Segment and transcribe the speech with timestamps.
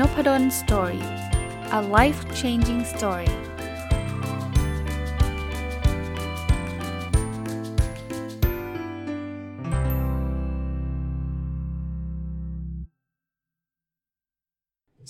[0.00, 1.04] Nopadol's Story
[1.78, 3.32] a life changing story ส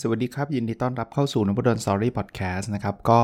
[0.09, 3.21] วัสดีครับ ยินดีต้อนรับเข้าสู่นพดล Story Podcast นะครับ ก็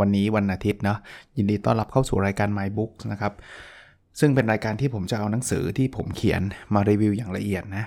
[0.00, 0.98] วันนี้วันอาทิตย์เนาะ
[1.36, 3.32] ยินดีต้อนรับเข้าสู่รายการ My Book นะครับ
[4.18, 6.42] ซึ่งเป็นรายการที่ผมจะเอาหนังสือที่ผมเขียน
[6.74, 7.84] มารีวิวอย่างละเอียดนะ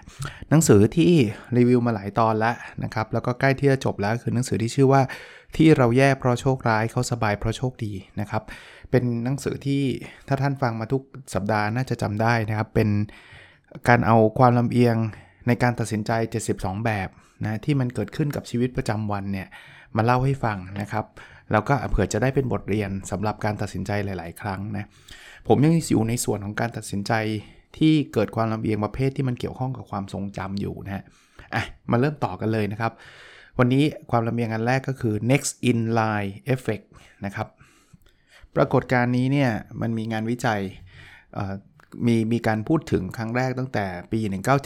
[0.50, 1.12] หนังสือที่
[1.58, 5.02] รีวิวมาหลายตอนแล้วนะครับ แล้วก็ใกล้ที่จะจบแล้วคือหนังสือที่ชื่อว่า
[5.56, 8.44] ที่เราแย่เพราะโชคร้ายเขาสบายเพราะโชคดีนะครับ
[8.92, 9.82] เป็นหนังสือที่
[10.28, 11.02] ถ้าท่านฟังมาทุก
[11.34, 12.90] สัปดาห์น่าจะจำได้นะครับ เป็น
[13.88, 14.96] การเอาความลำเอียง
[15.48, 16.12] ในการตัดสินใจ
[16.50, 17.10] 72 แบบ
[17.44, 19.48] นะที่มันเกิดขึ้นกับชีวิตประจำวันเนี่ย
[19.96, 21.06] มาเล่าให้ฟังนะครับ
[21.52, 24.86] แล้วก็เผื่อจะได้เป็นบทเรียนสำหรับการตัดสินใจหลาย ๆ ครั้งนะ
[25.48, 27.14] ผมยังอยู่ในส่วนของการตัดสินใจ
[27.78, 31.04] ที่เกิดความลำเอียงประเภทที่มันเกี่ยวข้องกับความทรงจำอยู่นะฮะ
[31.56, 32.92] อะมาเริ่มต่อกันเลยนะครับ
[33.60, 36.86] วันนี้ความลำเอียงอันแรกก็คือ next in line effect
[37.26, 37.48] นะครับ
[38.56, 39.52] ปรากฏการณ์นี้เนี่ย
[39.82, 40.62] มันมีงานวิจัย
[42.06, 44.20] มีมีการพูดถึงครั้งแรกตั้งแต่ปี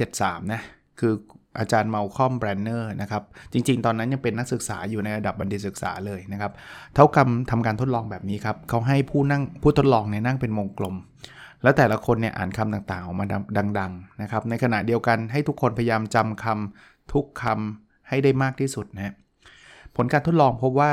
[0.04, 0.62] 1973 นะ
[1.00, 1.14] คือ
[1.60, 6.52] อาจารย์ Malcolm Brenner นะครับ จริง ๆ ตอนนั้นยังเป็นนักศึกษาอยู่ในระดับบัณฑิตศึกษาเลยนะครับ
[6.96, 10.96] เท่ากำทำการทดลองแบบนี้ครับเขาให้ผู้นั่งผู้ทดลองเนี่ยนั่งเป็นวงกลม
[11.64, 13.26] แล้วแต่ละคนเนี่ยอ่านคำต่างๆออกมา
[13.80, 19.14] ดัง ๆ นะครับ ในขณะเดียวกันให้ทุกคนพยายามจำคำทุกคำให้ได้มากที่สุดนะ
[19.96, 20.92] ผลการทดลองพบว่า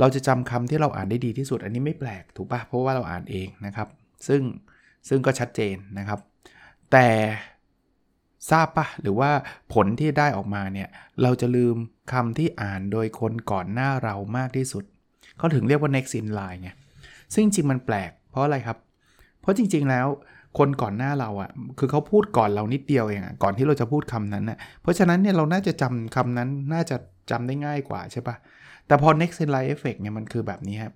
[0.00, 3.88] เราจะจำคำที่เราอ่านได้ดีที่สุด อันนี้ไม่แปลกถูกปะเพราะว่าเราอ่านเองนะครับ
[4.28, 4.42] ซึ่ง
[5.08, 6.20] ซึ่งก็ชัดเจนนะครับ
[6.92, 7.08] แต่
[8.50, 9.30] ทราบปะหรือว่า
[9.74, 10.88] ผลที่ได้ออกมาเนี่ย
[11.22, 11.76] เราจะลืม
[12.12, 14.84] คำที่อ่านโดยคนก่อนหน้าเรามากที่สุด
[15.38, 16.70] เขาถึงเรียกว่า next in line ไง
[17.32, 18.78] ซึ่งจริงมันแปลก เพราะอะไรครับ
[19.40, 20.06] เพราะจริง ๆแล้ว
[20.58, 26.96] คนก่อนหน้าเราอะ่ะคือเขาพูดก่อนเรานิดเดียวเองอะก่อนที่เราจะพูดคำนั้นน่ะเพราะฉะนั้นเนี่ยเราน่าจะจำคำนั้นน่าจะ
[27.30, 28.36] จำได้ง่ายกว่าใช่ปะ
[28.86, 30.94] แต่พอ next in line effect เนี่ยมันคือแบบนี้ครับ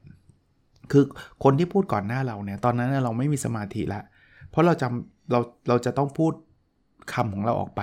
[0.92, 1.04] คือ
[1.44, 4.00] คนที่พูดก่อนหน้าเราเนี่ยตอนนั้นเราไม่มีสมาธิละ
[4.50, 6.32] เพราะเราจำเราเราจะต้องพูด
[7.14, 7.82] คำของเราออกไป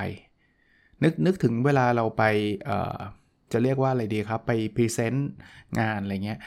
[1.04, 2.24] นึกนึกถึงเวลาเราไป
[3.52, 5.30] จะเรียกว่าอะไรดีครับ ไป present
[5.80, 6.40] งานอะไรเงี้ย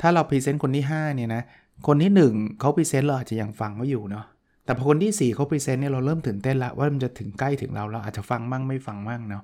[0.00, 1.42] ถ้าเรา present คนที่ 5 เนี่ยนะ
[1.86, 4.26] คนที่ 1เขา present เราอาจจะยังฟังเขาอยู่เนาะ
[4.64, 9.42] แต่พอคนที่ 4เขา present เนี่ยเราเริ่มตื่นเต้นละว่ามันจะถึงใกล้ถึงเราเราอาจจะฟังมั่งไม่ฟังมั่งเนาะ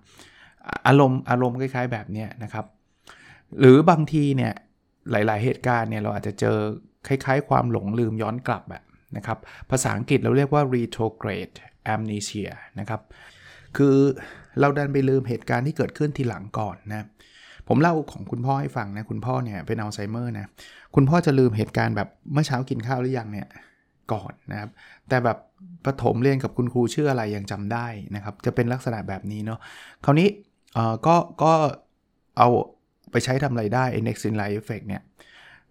[0.86, 2.66] อารมณ์อารมณ์คล้าย ๆ แบบเนี้ยนะครับ
[3.60, 4.52] หรือบางทีเนี่ย
[5.10, 6.56] หลาย ๆ เหตุการณ์เนี่ยเราอาจจะเจอ
[7.06, 8.84] คล้าย ๆ ความหลงลืมย้อนกลับแบบ
[9.16, 9.38] นะครับ
[9.70, 11.54] ภาษาอังกฤษเราเรียกว่า retrograde
[11.94, 12.50] amnesia
[12.80, 13.00] นะครับ
[13.76, 13.96] คือ
[14.60, 17.06] เราดันไปลืมเหตุการณ์ที่เกิดขึ้นทีหลังก่อนนะ
[17.68, 20.46] ผมเล่าของคุณพ่อให้ฟังนะ คุณพ่อเนี่ยเป็นอัลไซเมอร์นะ
[20.94, 23.48] คุณพ่อจะลืมเหตุการณ์แบบเมื่อเช้ากินข้าวหรือยังเนี่ย
[24.12, 24.70] ก่อนนะครับ
[25.08, 25.38] แต่แบบ
[25.84, 29.58] ประถมเรียนกับคุณครูชื่ออะไรยังจำได้นะครับ จะเป็นลักษณะแบบนี้เนาะ
[30.04, 30.28] คราวนี้
[30.74, 31.52] เอ่อก็ก็
[32.38, 32.48] เอา
[33.10, 35.02] ไปใช้ทำอะไรได้ next in line effect เนี่ย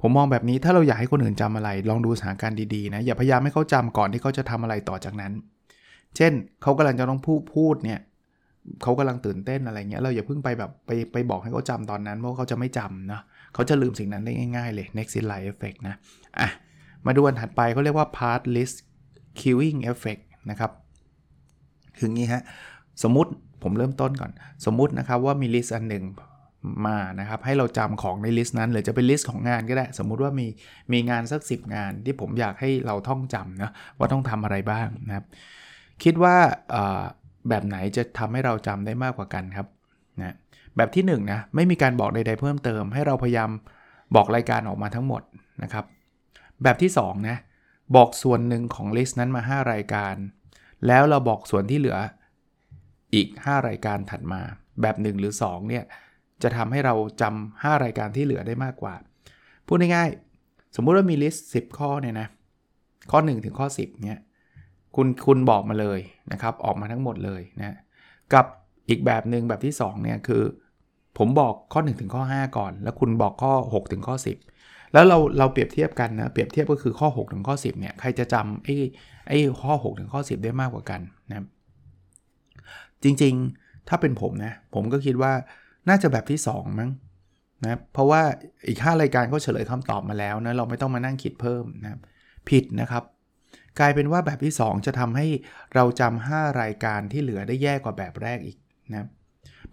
[0.02, 5.34] ผมมองแบบนี้ถ้าเราอยากให้คนอื่นจำอะไร ลองดูสถานการณ์ดีๆนะ อย่าพยายามให้เขาจำก่อนที่เขาจะทำอะไรต่อจากนั้น
[6.18, 8.00] เช่นเขากำลังจะต้องพูดพูดเนี่ย
[8.84, 13.22] เขากำลังตื่นเต้นอะไรเงี้ยเราอย่าเพิ่งไปแบบไปไปบอกให้เขาจำตอนนั้นเพราะเขาจะไม่จำนะ
[13.54, 15.96] เขาจะลืมสิ่งนั้นได้ง่ายๆเลย next in line effect นะ
[16.40, 16.50] อะ
[17.06, 18.78] มาดูอันถัดไปเขาเรียกว่า part list
[19.40, 20.72] queuing effect นะครับ
[21.98, 22.44] คืองี้ฮะ
[23.04, 23.32] สมมติ
[23.64, 24.32] ผมเริ่มต้นก่อน
[24.66, 26.04] สมมุตินะครับว่ามี list อันหนึ่ง
[26.88, 30.48] มานะครับให้เราจำของใน list นั้น หรือจะเป็น list ของงานก็ได้ สมมุติว่ามี
[30.94, 35.26] มีงานสัก 10 งานที่ผมอยากให้เราท่องจำนะว่าต้องทำอะไรบ้างนะครับ
[36.04, 36.36] คิดว่า
[37.50, 39.68] แบบไหนจะทำให้เราจำได้มากกว่ากันครับ
[40.22, 40.36] นะ
[40.76, 43.50] แบบที่1นะไม่มีการบอกใดๆเพิ่มเติม ให้เราพยายาม
[44.16, 45.22] บอกรายการออกมาทั้งหมด
[45.64, 45.86] นะครับ
[46.64, 47.38] แบบที่2นะ
[47.96, 50.16] บอกส่วนหนึ่งของ list นั้นมา 5 รายการ
[50.88, 51.98] แล้วเราบอกส่วนที่เหลือ
[53.16, 54.42] อีก 5 รายการถัดมา
[54.82, 55.84] แบบ 1 หรือ 2เนี่ย
[56.44, 58.96] จะทำให้เราจำ5รายการที่เหลือได้มากกว่า
[59.68, 62.28] พูดง่ายๆสมมุติว่ามี list 10 ข้อเนี่ยนะ
[63.12, 64.20] ข้อ 1 ถึงข้อ 10เนี่ย
[64.96, 66.00] คุณคุณบอกมาเลย
[66.32, 67.78] นะครับออกมาทั้งหมดเลยนะ
[68.34, 68.46] กับ
[68.90, 70.44] อีกแบบหนึ่งแบบที่2เนี่ยคือ
[71.18, 74.16] ผมบอกข้อ1ถึงข้อ 5 ก่อน แล้วคุณบอกข้อ6ถึงข้อ
[74.56, 78.76] 10 แล้วเราเราเปรียบเทียบกันนะเปรียบเทียบก็คือข้อ6ถึงข้อ 10เนี่ยใครจะจำไอ้
[79.28, 81.46] ไอ้ข้อ6ถึงข้อ 10 ได้มากกว่ากันนะ
[83.04, 85.34] จริงๆถ้าเป็นผมนะผมก็คิดว่า
[85.90, 86.90] น่าจะแบบที่ 2 มั้ง
[87.64, 88.22] นะเพราะว่า
[88.68, 92.00] อีก 5 รายการก็เฉลยคำตอบมาแล้วนะเราไม่ต้องมานั่งคิดเพิ่มนะ
[92.50, 93.04] ผิดนะครับ
[93.80, 95.28] กลายเป็นว่าแบบที่ 2 จะทำให้
[95.76, 98.58] เราจำ5รายการที่เหลือได้แย่กว่าแบบแรกอีก
[98.92, 99.08] นะ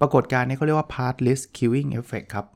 [0.00, 2.46] ปรากฏการณ์นี้เขาเรียกว่า part list cueing effect ครับ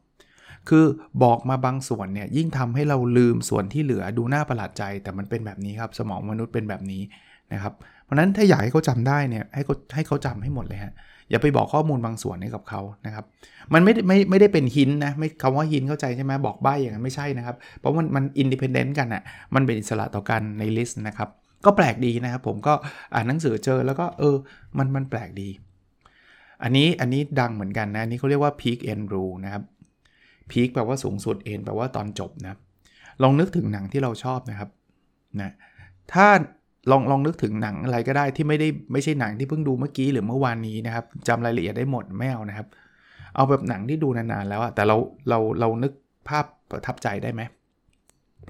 [0.69, 0.85] คือ
[1.23, 7.03] บอกมาบางส่วนเนี่ยยิ่งทำให้เราลืมส่วนที่เหลือดูน่าประหลาดใจ แต่มันเป็นแบบนี้ครับ สมองมนุษย์เป็นแบบนี้
[7.53, 7.75] นะครับ
[8.05, 10.95] เพราะนั้นถ้าอยากให้เขาจำได้เนี่ยให้เขาให้เขาจำให้หมดเลยฮะ
[11.31, 13.25] อย่าไปบอกข้อมูลบางส่วนให้กับเขานะครับ
[13.75, 19.23] มันไม่ไม่ไม่ได้เป็น hint นะไม่คำว่า hint เข้าใจใช่ไหมบอกใบ้อย่างนั้นไม่ใช่นะครับ เพราะมันมัน independent กันอะ
[19.55, 21.29] มันเป็นอิสระต่อกันใน list นะครับ
[21.65, 22.75] ก็แปลกดีนะครับผมก็
[23.15, 24.37] อ่านหนังสือเจอแล้วก็เออ
[24.79, 25.49] มันมันแปลกดี
[26.63, 29.63] อันนี้อันนี้ดังเหมือนกันนะอันนี้เขาเรียกว่า peak end rule นะครับ
[30.51, 32.59] peak แปลว่าสูงสุด end แปลว่าตอนจบนะ
[33.23, 34.71] ลองนึกถึงหนังที่เราชอบนะครับ
[35.41, 35.53] นะ
[36.13, 36.27] ถ้า
[36.91, 42.67] ลองลองนึกถึงหนังอะไรก็ได้ที่ไม่ได้ไม่ใช่หนังที่เพิ่งดูเมื่อกี้หรือเมื่อวานนี้นะครับจำรายละเอียดได้หมดไม่เอานะครับ
[43.37, 44.97] เอาแบบหนังที่ดูนานๆแล้วอะแต่เรา
[45.29, 45.93] เราเรานึก
[46.29, 47.43] ภาพประทับใจได้ไหม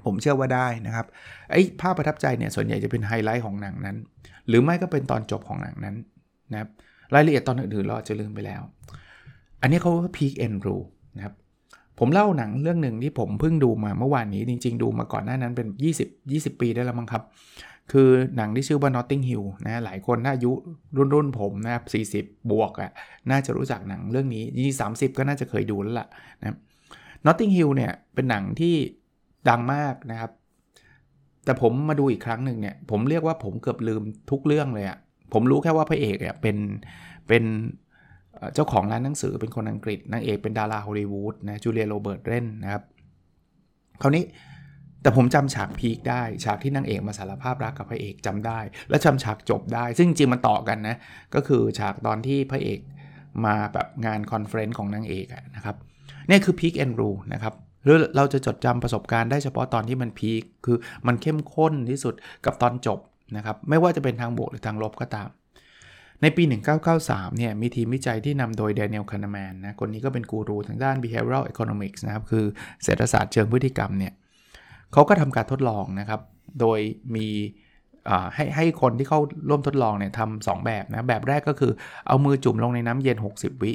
[0.05, 1.05] ผมเชื่อว่าได้นะครับ
[1.51, 3.97] ไอ้ภาพประทับใจเนี่ยส่วนใหญ่จะเป็นไฮไลท์ของหนังนั้น
[4.47, 5.95] หรือไม่ก็เป็นตอนจบของหนังนั้น
[6.51, 6.69] นะครับ
[7.13, 8.61] รายละเอียดตอนอื่นๆเราจะลืมไปแล้ว
[9.61, 10.85] อันนี้เขาว่า peak end rule
[11.17, 11.33] นะครับ
[11.99, 15.67] ผมเล่าหนังเรื่องหนึ่งที่ผมเพิ่งดูมาเมื่อวานนี้จริง ๆ ดูมาก่อนหน้านั้นเป็น
[16.09, 17.23] 20 20 ปีได้แล้วมั้งครับ
[17.91, 20.51] คือหนังที่ชื่อว่า Notting Hill นะหลายคนถ้าอายุ
[20.97, 22.91] รุ่นรุ่นผมนะครับ 40 บวกอะ่ะ
[23.31, 26.07] น่าจะรู้จักหนังเรื่องนี้ยี่สามสิบก็น่าจะเคยดูแล้วล่ะ
[26.41, 26.57] นะ
[27.25, 28.75] Notting Hill เนี่ยเป็นหนังที่
[29.49, 30.31] ดังมากนะครับ
[31.45, 34.97] แต่ผมมาดูอีกครั้งหนึ่งเนี่ย ผมเรียกว่าผมเกือบลืมทุกเรื่องเลยอะ่ะ
[35.33, 36.57] ผมรู้แค่ว่าพระเอกเนี่ยเป็น
[37.27, 37.43] เป็น
[38.53, 42.83] เจ้าของร้านหนังสือเป็นคนอังกฤษนางเอกเป็นดาราฮอลลีวูดนะจูเลียโรเบิร์ตเล่นนะครับ
[44.01, 44.23] คราวนี้
[45.05, 48.59] แต่ผมจำฉากพีคได้ ฉากที่นางเอกมาสารภาพรักกับพระเอกจำได้
[48.89, 50.97] และจำฉากจบได้ ซึ่งจริงมันต่อกันนะ
[51.35, 52.79] ก็คือฉากตอนที่พระเอก
[53.45, 55.75] มาแบบงาน conference ของนางเอกนะครับ
[56.29, 57.53] นี่คือ peak end rule นะครับ
[57.83, 62.13] หรือเราจะจดจำประสบการณ์ได้เฉพาะตอนที่มัน peak คือมันเข้มข้นที่สุด
[62.45, 62.99] กับตอนจบ
[63.37, 65.29] นะครับไม่ว่าจะเป็นทางบวกหรือทางลบก็ตาม
[66.21, 66.43] ในปี
[66.91, 72.45] 1993 เนี่ยมีทีมวิจัยที่นำโดย Daniel Kahneman นะคนนี้ก็เป็นกูรูทางด้าน behavioral economics นะครับคือ
[72.83, 74.13] เศรษฐศาสตร์เชิงพฤติกรรมเนี่ย
[74.95, 76.21] เขาก็ทำการทดลองนะครับ
[76.59, 76.79] โดย
[77.15, 77.27] มี
[78.35, 79.19] ให้ให้คนที่เข้า
[79.49, 81.71] ร่วมทดลองเนี่ยทำสองแบบนะ แบบแรกก็คือ
[82.07, 83.71] เอามือจุ่มลงในน้ำเย็น 60 วิ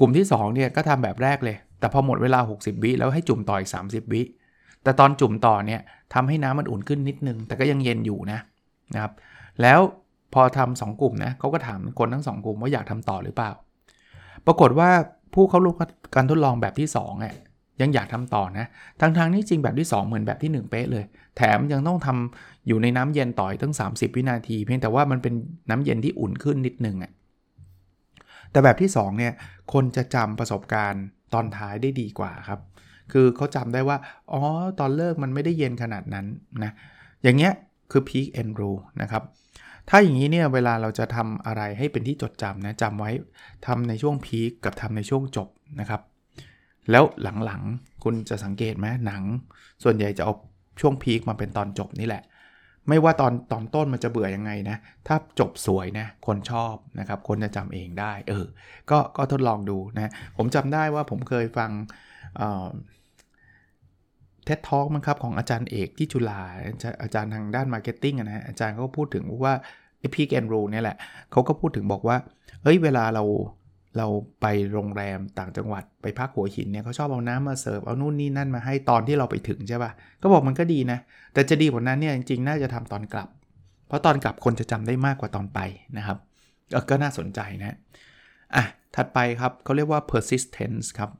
[0.00, 4.22] กลุ่มที่2เนี่ยก็ทำแบบแรกเลย แต่พอหมดเวลา 60 วิ แล้วให้จุ่มต่ออีก30 วิ
[4.82, 5.80] แต่ตอนจุ่มต่อเนี่ย
[6.14, 8.38] ทำให้น้ำมันอุ่นขึ้นนิดนึง แต่ก็ยังเย็นอยู่นะ
[8.94, 9.12] นะครับ
[9.62, 9.80] แล้ว
[10.34, 13.50] พอทำสองกลุ่มนะเขาก็ถามคนทั้งสองกลุ่มว่าอยากทำต่อหรือเปล่า
[14.46, 14.90] ปรากฏว่า
[15.34, 15.76] ผู้เข้าร่วม
[16.14, 17.34] การทดลองแบบที่2อะ
[17.82, 18.66] ยังอยากทำต่อนะ
[19.00, 21.04] ทางทางนี้จริงแบบที่ 2 เหมือนแบบที่ 1 เป๊ะเลย
[21.36, 25.34] แถมยังต้องทำอยู่ในน้ำเย็นต่อยตั้ง 30 วินาที เพียงแต่ว่ามันเป็น
[25.70, 27.12] น้ำเย็นที่อุ่นขึ้นนิดนึงอะ
[28.50, 29.32] แต่แบบที่2เนี่ย
[29.72, 32.60] คนจะจำประสบการณ์ตอนท้ายได้ดีกว่าครับ
[33.12, 33.96] คือเขาจำได้ว่า
[34.32, 34.42] อ๋อ
[34.80, 36.26] ตอนเลิกมันไม่ได้เย็นขนาดนั้น
[36.64, 36.72] นะ
[37.22, 37.52] อย่างเงี้ย
[37.90, 39.22] คือ peak and rule นะครับ
[39.88, 43.10] ถ้าอย่างนี้เนี่ยเวลาเราจะทำอะไรให้เป็นที่จดจำนะจำไว้
[43.66, 45.48] ทำในช่วงพีคกับทำในช่วงจบ
[45.80, 46.00] นะครับ
[46.90, 47.04] แล้ว
[47.44, 49.22] หลังๆ คุณจะสังเกตไหมหนัง
[49.82, 50.34] ส่วนใหญ่จะเอา
[50.80, 52.22] ช่วง peak มาเป็นตอนจบนี่แหละ
[52.88, 54.76] ไม่ว่าตอนตอนต้นมันจะเบื่อยังไงนะ
[55.06, 58.46] ถ้าจบสวยนะ คนชอบนะครับ คนจะจำเองได้ เออ
[58.90, 61.70] ก็ก็ทดลองดูนะ ผมจำได้ว่าผมเคยฟัง
[64.44, 66.42] TED Talk มั้งครับของอาจารย์เอกที่จุฬา
[67.02, 69.54] อาจารย์ทางด้าน marketing นะอาจารย์ก็พูดถึงว่า
[69.98, 70.96] ไอ้ peak end rule เนี่ยแหละ
[71.32, 72.16] เขาก็พูดถึงบอกว่า
[72.62, 73.24] เฮ้ยเวลาเรา
[73.96, 74.06] เรา
[74.40, 79.90] ไปโรงแรมต่างจังหวัดไปพักหัวหินเนี่ยเขาชอบเอาน้ำมาเสิร์ฟเอานู่นนี่นั่นมาให้ตอนที่เราไปถึงใช่ปะ่ะ
[80.22, 80.98] ก็บอกมันก็ดีนะ
[81.32, 83.28] แต่จะดีกว่านั้นเนี่ยจริงๆ น่าจะทำตอนกลับ
[83.86, 85.60] เพราะตอนกลับคนจะจำได้มากกว่าตอนไป
[85.98, 86.18] นะครับ
[86.90, 87.76] ก็น่าสนใจนะ
[88.56, 88.64] อะ
[88.96, 91.10] ถัดไปครับเขาเรียกว่า persistence ครับ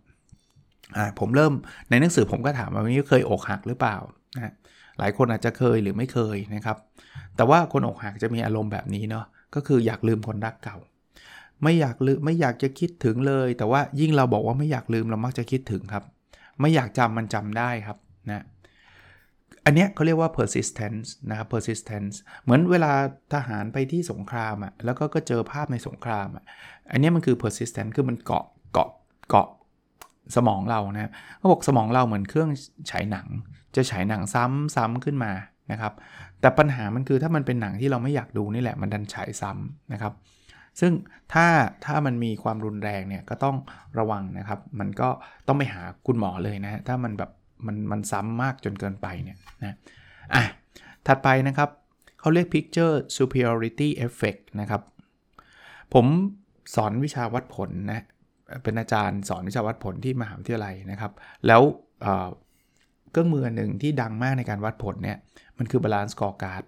[0.96, 1.52] อ่าผมเริ่ม
[1.90, 3.96] ในหนังสือผมก็ถามว่าวันนี้เคยอกหักหรือเปล่า
[4.36, 4.52] นะ
[4.98, 6.76] หลายคนอาจจะเคยหรือไม่เคยนะครับ
[7.36, 9.24] แต่ว่าคนอกหักจะมีอารมณ์แบบนี้เนาะ
[9.54, 10.76] ก็คืออยากลืมคนรักเก่า
[11.62, 16.04] ไม่อยากลืมไม่อยากจะคิดถึงเลย แต่ว่ายิ่งเราบอกว่าไม่อยากลืมเรามักจะคิดถึงครับ
[16.60, 17.98] ไม่อยากจำมันจำได้ครับ
[18.30, 18.44] นะ
[19.64, 22.92] อันนี้เขาเรียกว่า persistence นะครับ persistence เหมือนเวลา
[23.32, 26.44] ทหารไปที่สงครามอะ่ะแล้วก็ก็เจอภาพในสงครามอะ่ะ
[26.90, 28.90] อันนี้มันคือ persistence คือมันเกาะเกาะ
[29.28, 29.48] เกาะ
[30.36, 32.50] สมองเรานะเขาบอกสมองเราเหมือนเครื่อง
[32.90, 33.26] ฉายหนัง
[33.76, 35.32] จะฉายหนังซ้ำซ้ำขึ้นมา
[35.72, 35.92] นะครับ
[36.40, 40.12] แต่ปัญหามันคือถ้ามันเป็นหนังที่เราไม่อยากดูนี่แหละมันดันฉายซ้ำนะครับ
[40.80, 40.92] ซึ่ง
[41.32, 41.46] ถ้า
[41.84, 43.56] ถ้ามันมีความรุนแรงเนี่ยก็ต้อง
[43.98, 45.08] ระวังนะครับ มันก็
[45.46, 47.30] ต้องไปหาคุณหมอเลยนะ ถ้ามันแบบ
[47.66, 49.76] มันมันซ้ำมากจนเกินไปเนี่ยนะ
[50.34, 50.42] อะ
[51.06, 51.68] ถัดไปนะครับ
[52.20, 54.82] เขาเรียก picture superiority effect นะครับ
[55.94, 56.06] ผม
[56.74, 58.02] สอนวิชาวัดผลนะ
[58.62, 61.12] เป็นอาจารย์สอนวิชาวัดผลที่มหาวิทยาลัยนะครับ
[61.46, 61.62] แล้ว
[63.10, 65.18] เครื่องมือหนึ่งที่ดังมากในการวัดผลเนี่ย
[65.58, 66.64] มันคือ balance scorecard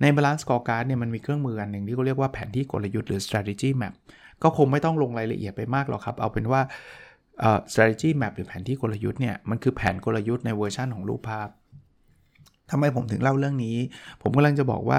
[0.00, 3.94] ใน balance scorecard เนี่ยมันมีเครื่องมืออันหนึ่งที่เขาเรียกว่าแผนที่กลยุทธ์หรือ strategy map
[4.42, 6.60] ก็คงไม่ต้องลงรายละเอียดไปมากหรอกครับ เอาเป็นว่า
[7.72, 11.48] strategy map หรือแผนที่กลยุทธ์เนี่ยมันคือแผนกลยุทธ์ในเวอร์ชันของรูปภาพ
[12.70, 13.76] ทำไมผมถึงเล่าเรื่องนี้
[14.22, 14.98] ผมกำลังจะบอกว่า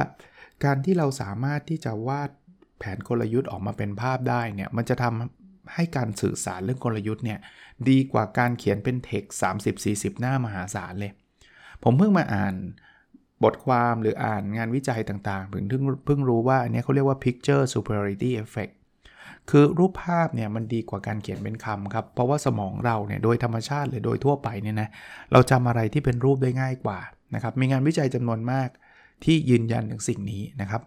[0.65, 2.29] การที่เราสามารถที่จะวาด
[2.79, 7.39] แผนกลยุทธ์ออกมาเป็นภาพได้เนี่ยมันจะทำให้การสื่อสารเรื่องกลยุทธ์เนี่ย
[7.89, 9.37] ดีกว่าการเขียนเป็นเท็กซ์
[9.79, 11.11] 30-40หน้ามหาศาลเลย
[11.83, 12.55] ผมเพิ่งมาอ่าน
[13.43, 18.73] บทความหรืออ่านงานวิจัยต่างๆเพิ่งเพิ่งรู้ว่าอันนี้เขาเรียกว่า picture superiority effect
[19.49, 24.89] คือรูปภาพเนี่ยมันดีกว่าการเขียนเป็นคำครับ เพราะว่าสมองเราเนี่ยโดยธรรมชาติหรือโดยทั่วไปเนี่ยนะ
[25.31, 26.99] เราจำอะไรที่เป็นรูปได้ง่ายกว่า
[27.35, 28.69] นะครับมีงานวิจัยจำนวนมาก
[29.23, 30.81] ที่ยืนยันถึงสิ่งนี้นะครับ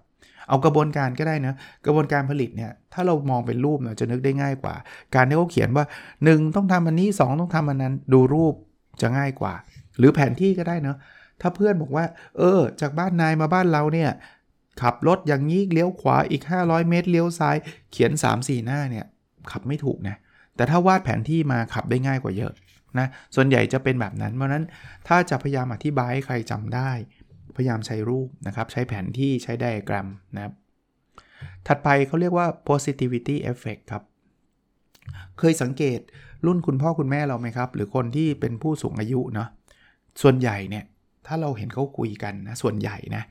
[0.49, 1.55] เอากระบวนการก็ได้นะ
[1.87, 4.75] กระบวนการผลิตเนี่ยถ้าเรามองเป็นรูปเนี่ยจะนึกได้ง่ายกว่า
[5.15, 5.85] การที่เขาเขียนว่า
[6.21, 8.55] 1 ต้องทำอันนี้ 2 ต้องทำอันนั้นดูรูป
[9.01, 9.55] จะง่ายกว่า
[9.99, 10.97] หรือแผนที่ก็ได้เนะ
[11.41, 12.05] ถ้าเพื่อนบอกว่า
[12.39, 14.11] เออ จากบ้านนายมาบ้านเราเนี่ย
[14.83, 17.57] ขับรถอย่างนี้เลี้ยวขวาอีก 500 เมตรเลี้ยวซ้าย
[17.93, 19.07] เขียน 3-4 หน้าเนี่ย
[19.51, 20.17] ขับไม่ถูกนะ
[20.57, 22.53] แต่ถ้าวาดแผนที่มาขับได้ง่ายกว่าเยอะ
[22.99, 24.65] นะ ส่วนใหญ่จะเป็นแบบนั้น เพราะนั้น
[25.09, 26.91] ถ้าจะพยายามอธิบายให้ใครจำได้
[27.57, 30.53] พยายามใช้รูปนะครับ ใช้แผนที่ใช้ไดอะแกรมนะครับ
[31.67, 34.03] ถัดไปเขาเรียกว่า positivity effect ครับ
[35.39, 36.01] เคยสังเกต
[36.47, 39.49] รุ่นคุณพ่อคุณแม่เราไหมครับ หรือคนที่เป็นผู้สูงอายุเนาะ
[40.23, 40.85] ส่วนใหญ่เนี่ย
[41.29, 43.23] ถ้าเราเห็นเขาคุยกันนะส่วนใหญ่นะ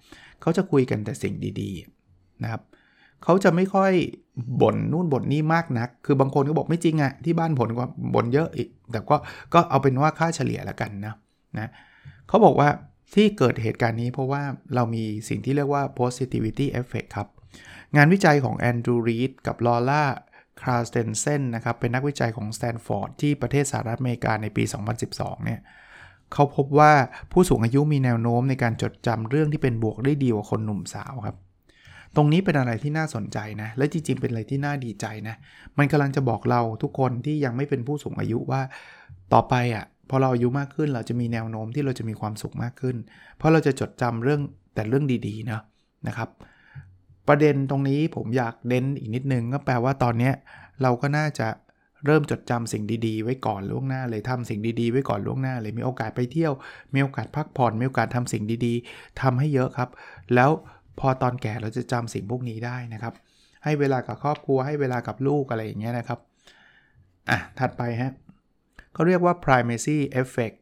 [0.41, 2.61] เขาจะคุยกันแต่สิ่งดีๆนะครับ
[3.23, 3.91] เขาจะไม่ค่อย
[4.61, 9.15] บ่นนู่นบ่นนี่มากนัก คือบางคนก็บอกไม่จริงอะที่บ้านผลกว่าบ่นเยอะอีก แต่ก็
[9.53, 11.13] ก็เอาเป็นว่าค่าเฉลี่ยแล้วกันนะ
[11.57, 11.71] นะ
[12.27, 12.69] เขาบอกว่า
[13.15, 14.41] ที่เกิดเหตุการณ์นี้เพราะว่า
[14.75, 17.27] เรามีสิ่งที่เรียกว่า positivity effect ครับ
[17.95, 20.03] งานวิจัยของแอนดรูรีดกับลอร่า
[20.61, 24.63] คาร์สเตนเซนนะครับ เป็นนักวิจัยของสแตนฟอร์ดที่ประเทศสหรัฐอเมริกาในปี
[25.03, 25.59] 2012 เนี่ย
[26.33, 26.93] เขาพบว่า
[27.31, 31.37] ผู้สูงอายุมีแนวโน้มในการจดจำเรื่องที่เป็นบวกได้ดีกว่าคนหนุ่มสาวครับ
[32.15, 35.35] ตรงนี้เป็นอะไรที่น่าสนใจนะ และจริงๆ เป็นอะไรที่น่าดีใจนะ
[35.77, 38.61] มันกำลังจะบอกเราทุกคนที่ยังไม่เป็นผู้สูงอายุว่า
[39.33, 42.95] ต่อไปอะ่ะพอเราอายุมากขึ้นเราจะมีแนวโน้มที่เราจะมีความสุขมากขึ้น
[43.37, 44.41] เพราะเราจะจดจำเรื่อง
[44.75, 45.61] แต่เรื่องดีๆนะ
[46.07, 46.29] นะครับ
[47.27, 50.31] ประเด็นตรงนี้ผมอยากเน้นอีกนิดนึงก็แปลว่าตอนนี้
[50.81, 51.47] เราก็น่าจะ
[52.05, 56.53] เริ่มจดจำสิ่งดีๆ ไว้ก่อนล่วงหน้าเลยทำสิ่งดีๆ ไว้ก่อนล่วงหน้าเลยมีโอกาสไปเที่ยว
[56.93, 59.89] มีโอกาสพักผ่อนมีโอกาสทำสิ่งดีๆทำให้เยอะครับ
[60.35, 60.51] แล้ว
[60.99, 63.13] พอตอนแก่เราจะจำสิ่งพวกนี้ได้นะครับ
[63.63, 66.19] ให้เวลากับครอบครัวให้เวลากับลูกอะไรอย่างเงี้ยนะครับ
[67.29, 68.11] อะถัดไปฮะ
[68.93, 70.57] เขาเรียกว่า primacy effect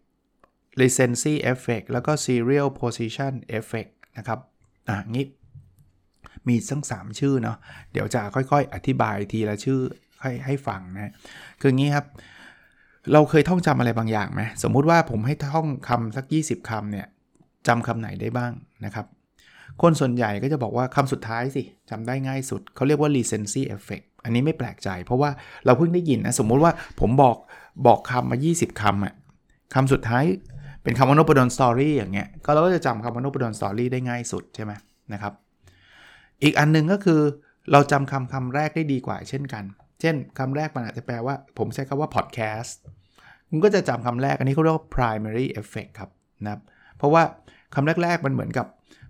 [0.81, 4.39] recency effect แล้วก็ serial position effect นะครับ
[4.89, 5.25] อะงี้
[6.47, 7.57] มีทั้ง 3 ชื่อเนาะ
[7.91, 9.81] เดี๋ยวจะค่อยๆ อธิบายทีละชื่อ
[10.21, 11.11] ให้ให้ฟังนะ
[11.61, 12.05] คืองี้ครับ
[13.13, 17.07] เราเคยท่องจำอะไรบางอย่างไหมสมมุติว่าผมให้ท่องคำสัก 20คำเนี่ย
[17.67, 18.51] จำคำไหนได้บ้าง
[18.85, 19.05] นะครับ
[19.81, 25.29] คนส่วนใหญ่ก็จะบอกว่าคำสุดท้ายสิจำได้ง่ายสุด เขาเรียกว่า recency effect อันนี้ไม่แปลกใจ เพราะว่า
[25.65, 27.37] เราเพิ่งได้ยินนะ สมมุติว่าผมบอก
[27.87, 29.13] บอกคำมา 20 คำอะ
[29.73, 30.25] คำสุดท้าย
[30.83, 34.71] เป็นคำว่าน o ดอนสตอรี่อย่างเงี้ยก็เราก็จะจำคำว่าน o ดอนสตอรี่ได้ง่ายสุดใช่ไหม
[35.13, 35.33] นะครับ
[36.43, 37.21] อีกอันนึงก็คือ
[37.71, 39.63] เราจำคำคำแรกได้ดีกว่าเช่นกัน
[40.01, 42.71] เช่นคำแรกมันอาจจะแปลว่า ผมใช้คำว่า podcast
[43.49, 46.09] คุณก็จะจำคำแรกอันนี้เขาเรียกว่า primary effect ครับ
[46.43, 46.61] นะครับ
[46.97, 47.23] เพราะว่า
[47.75, 48.67] คำแรก ๆ มันเหมือนกับ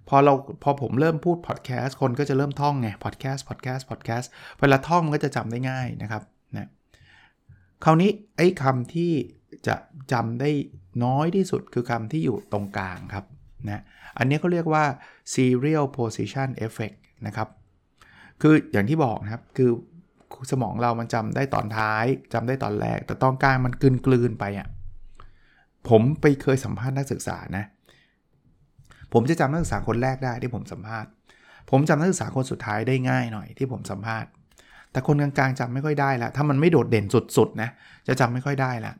[0.09, 4.25] พอเราพอผมเริ่มพูด podcast คนก็จะเริ่มท่องไง podcast podcast podcast
[4.59, 6.23] เวลาท่องมันก็จะจำได้ง่ายนะครับ
[6.55, 6.69] นะ
[7.83, 9.11] คราวนี้ไอ้คำที่
[9.67, 9.75] จะ
[10.11, 10.49] จำได้
[11.03, 13.25] น้อยที่สุดคือคำที่อยู่ตรงกลางครับ
[13.67, 13.81] นะ
[14.17, 14.85] อันนี้เขาเรียกว่า
[15.33, 17.47] serial position effect นะครับ
[18.41, 19.71] คืออย่างที่บอกนะครับ คือ
[20.51, 24.67] สมองเรามันจำได้ตอนท้ายจำได้ตอนแรก แต่ตอนกลางมันกลืนกลืนไปอะ่ะ
[25.89, 27.65] ผมไปเคยสัมภาษณ์นักศึกษานะ
[29.13, 31.09] ผมจะจำนักศึกษาคนแรกได้ที่ผมสัมภาษณ์
[31.69, 34.29] ผมจำนักศึกษาคนสุดท้ายได้ง่ายหน่อยที่ผมสัมภาษณ์
[34.91, 37.05] แต่คนกลางๆจำไม่ค่อยได้ละถ้ามันไม่โดดเด่น
[37.37, 37.69] สุดๆนะ
[38.07, 38.93] จะจำไม่ค่อยได้ละ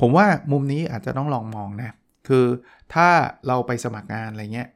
[0.00, 1.90] ผมว่ามุมนี้อาจจะต้องลองมองนะ
[2.28, 2.44] คือ
[2.94, 3.08] ถ้า
[3.46, 4.68] เราไปสมัครงานอะไรเงี้ย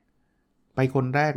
[0.74, 1.32] ไปคนแรก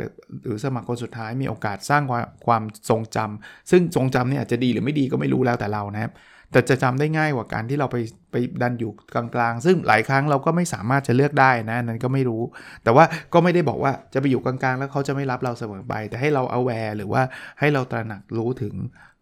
[0.46, 6.12] หรือสมัครคนสุดท้ายมีโอกาสสร้างความความทรงจำซึ่งทรงจำเนี่ยอาจจะดีหรือไม่ดีก็ไม่รู้แล้วแต่เรานะครับ
[6.52, 7.98] แต่จะจำได้ง่ายกว่าการที่เราไป
[8.32, 12.42] ไปดันอยู่กลางๆ ซึ่งหลายครั้งเราก็ไม่สามารถจะเลือกได้นะนั้นก็ไม่รู้
[12.84, 17.22] แต่ว่าก็ไม่ได้บอกว่าจะไปอยู่กลางๆ แล้วเขาจะไม่รับเราเสมอไป แต่ให้เรา aware หรือว่า
[17.60, 18.74] ให้เราตระหนักรู้ถึง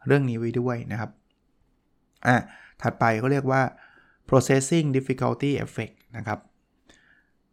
[0.08, 1.10] เรื่องนี้ไว้ด้วยนะครับ
[2.28, 2.38] อะ
[2.82, 3.62] ถัดไปเขาเรียกว่า
[4.30, 6.40] processing difficulty effect นะครับ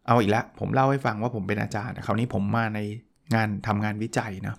[0.07, 2.79] เอาอีกแล้วผมเล่าให้ฟังว่าผมเป็นอาจารย์คราวนี้ผมมาใน
[3.33, 4.55] งานทำงานวิจัยนะ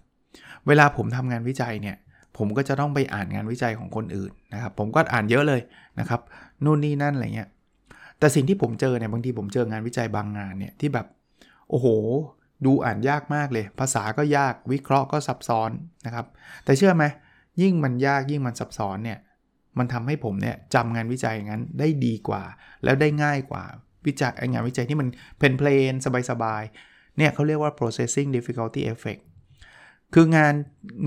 [0.66, 1.96] เวลาผมทำงานวิจัยเนี่ย
[2.38, 5.60] ผมก็จะต้องไปอ่านงานวิจัยของคนอื่นนะครับ ผมก็อ่านเยอะเลย
[6.00, 6.20] นะครับ
[6.64, 7.48] นู่นนี่นั่นอะไรเงี้ย
[8.18, 11.06] แต่สิ่งที่ผมเจอเนี่ยบางทีผมเจองานวิจัยบางงานเนี่ยที่แบบ
[11.70, 11.86] โอ้โห
[12.64, 15.70] ดูอ่านยากมากเลย ภาษาก็ยากวิเคราะห์ก็ซับซ้อน
[16.06, 16.26] นะครับ
[16.64, 17.04] แต่เชื่อไหม
[17.62, 19.18] ยิ่งมันยากยิ่งมันซับซ้อนเนี่ย
[19.78, 22.42] มันทำให้ผมเนี่ยจำงานวิจัยอย่างนั้นได้ดีกว่า
[22.84, 23.64] แล้วได้ง่ายกว่า
[24.06, 25.08] วิจัยงานวิจัยที่มัน
[25.38, 25.92] เพลนเพลน
[26.30, 29.22] สบายๆเนี่ยเขาเรียกว่า processing difficulty effect
[30.14, 30.54] คืองาน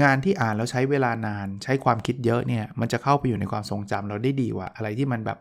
[0.03, 5.37] งานที่อ่านแล้วใช้เวลานานใช้ความคิดเยอะเนี่ยมันจะเข้าไปอยู่ในความทรงจำเราได้ดีกว่าอะไรที่มันแบบ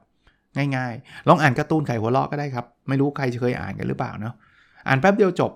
[0.77, 4.35] ง่ายๆ ลองอ่านการ์ตูนไข่หัวเราะก็ได้ครับ ไม่รู้ใครเคยอ่านกันหรือเปล่าเนาะ
[4.89, 5.53] อ่านแป๊บเดียวจบ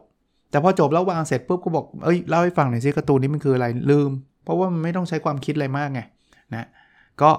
[0.50, 4.10] แต่พอจบแล้ววางเสร็จปุ๊บก็บอกเอ้ยเล่าให้ฟังหน่อยสิการ์ตูนนี้มันคืออะไรลืม
[4.44, 6.00] เพราะว่ามันไม่ต้องใช้ความคิดอะไรมากไง
[6.54, 6.66] นะ
[7.22, 7.30] ก็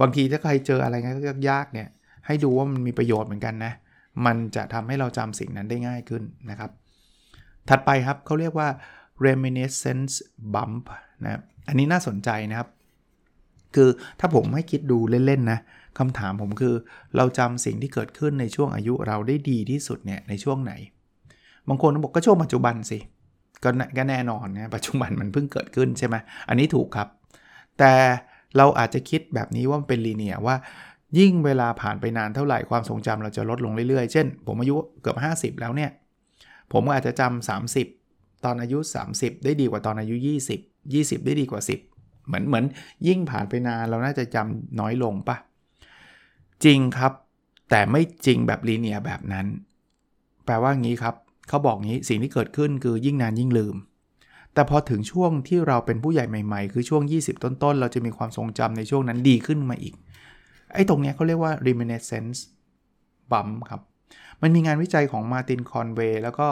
[0.00, 0.94] บางทีถ้าใครเจออะไร
[1.48, 1.88] ยากๆเนี่ย
[2.26, 3.72] ให้ดูว่ามันมีประโยชน์เหมือนกันนะ
[4.26, 6.70] มันจะทำให้เราจำสิ่งนั้นได้ง่ายขึ้นนะครับ
[7.68, 8.68] ถัดไปครับเขาเรียกว่า
[9.26, 10.14] reminiscence
[10.54, 10.84] bump
[11.24, 12.68] นะอันนี้น่าสนใจนะครับ
[13.74, 13.88] คือ
[14.20, 15.60] ถ้าผมให้คิดดูเล่นๆนะ
[15.98, 16.74] คำถามผมคือ
[17.16, 20.72] เราจำสิ่งที่เกิดขึ้นในช่วงอายุเราได้ดีที่สุดเนี่ยในช่วงไหน
[21.68, 22.98] บางคนบอกก็ช่วงปัจจุบันสิ
[23.64, 26.16] ก็ก็แน่นอนนะปัจจุบันมันเพิ่งเกิดขึ้นใช่ไหม
[26.48, 27.08] อันนี้ถูกครับ
[27.78, 27.92] แต่
[28.56, 30.56] เราอาจจะคิดแบบนี้ว่ามันเป็นลีเนียว่า
[31.18, 35.90] ยิ่งเวลาผ่านไปนานเท่าไหร่ความทรงจำเราจะลดลงเรื่อยๆ เช่น ผมอายุเกือบ 50 แล้วเนี่ย
[36.72, 37.48] ผมอาจจะจำ
[37.88, 38.78] 30 ตอนอายุ
[39.12, 40.14] 30 ได้ดีกว่าตอนอายุ
[40.56, 41.62] 20 20 ได้ดีกว่า
[41.92, 42.64] 10 เหมือนเหมือน
[43.06, 45.36] ยิ่งผ่านไปนานเราน่าจะจำน้อยลงปะ
[46.64, 47.12] จริงครับ
[47.70, 49.46] แต่ไม่จริงแบบลีเนียแบบนั้น
[50.44, 51.14] แปลว่างี้ครับ
[51.48, 53.76] เขาบอกงี้สิ่งที่เกิดขึ้นคือยิ่งนานยิ่งลืม
[54.54, 59.94] แต่พอถึงช่วงที่เราเป็นผู้ใหญ่ใหม่ ๆ คือช่วง 20 ต้นๆ เราจะมีความทรงจำในช่วงนั้นดีขึ้นมาอีก
[60.74, 62.38] ไอ้ตรงนี้เขาเรียกว่า reminiscence
[63.30, 63.80] bump ครับ
[64.42, 66.46] มันมีงานวิจัยของมาร์ตินคอนเวย์แล้วก็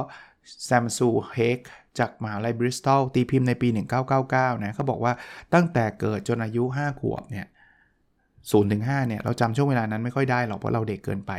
[0.65, 1.61] แซมซูเฮก
[1.99, 3.69] จากมหาลัยบริสตอลตีพิมพ์ในปี
[4.17, 5.13] 1999 นะเขาบอกว่า
[5.55, 7.47] ตั้งแต่เกิดจนอายุ 5 ขวบเนี่ย
[8.09, 11.33] 0ถึง5เนี่ยเราจำช่วงเวลานั้นไม่ค่อยได้หรอกเพราะเราเด็กเกินไป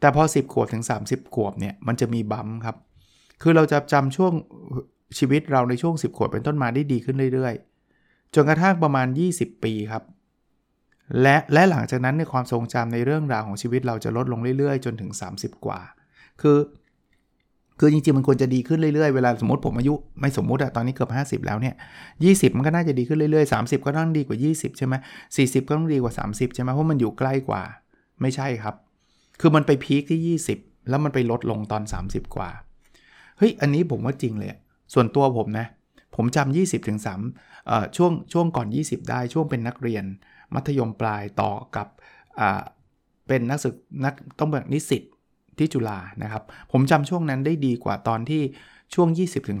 [0.00, 2.76] แต่พอ 10 ขวบถึง 30 ขวบเนี่ยมันจะมีบัมครับ
[3.42, 4.32] คือเราจะจำช่วง
[5.18, 10.02] ชีวิตเราในช่วง 10 ขวบเป็นต้นมาได้ดีขึ้นเรื่อยๆ จนกระทั่งประมาณ 20 ปีครับ
[11.20, 15.80] และและหลังจากนั้นในความทรงจำในเรื่องราวของชีวิตเราจะลดลงเรื่อยๆ จนถึง 30 กว่า
[16.40, 16.58] คือ
[17.78, 21.74] คือจริงๆมันควรจะดีขึ้นเรื่อยๆ เวลาสมมติผมอายุไม่สมมุติอะตอนนี้เกือบ 50 แล้วเนี่ย
[22.14, 24.94] 20มันก็น่าจะดีขึ้นเรื่อยๆ 30 ก็ต้องดีกว่า 20 ใช่ไหม
[25.36, 27.62] 40ก็ต้องดีกว่า 30 ใช่ไหมเพราะมันอยู่ใกล้กว่า
[28.20, 28.74] ไม่ใช่ครับ
[29.40, 32.50] คือมันไปพีคที่ 20 แล้วมันไปลดลงตอน 30 กว่า
[33.38, 34.50] เฮ้ย อันนี้ผมว่าจริงเลย
[34.94, 35.66] ส่วนตัวผมนะ
[36.16, 36.98] ผมจำ20ถึง
[37.32, 40.04] 3เอ่อช่วงช่วงก่อน 20 ได้ช่วงเป็นนักเรียน
[40.54, 41.86] มัธยมปลายต่อกับ
[43.28, 45.02] เป็นนักศึกนักต้องแบบนิสิต
[45.58, 48.42] ที่จุฬานะครับ ผมจำช่วงนั้นได้ดีกว่าตอนที่
[48.94, 49.08] ช่วง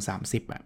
[0.00, 0.62] 20-30อะ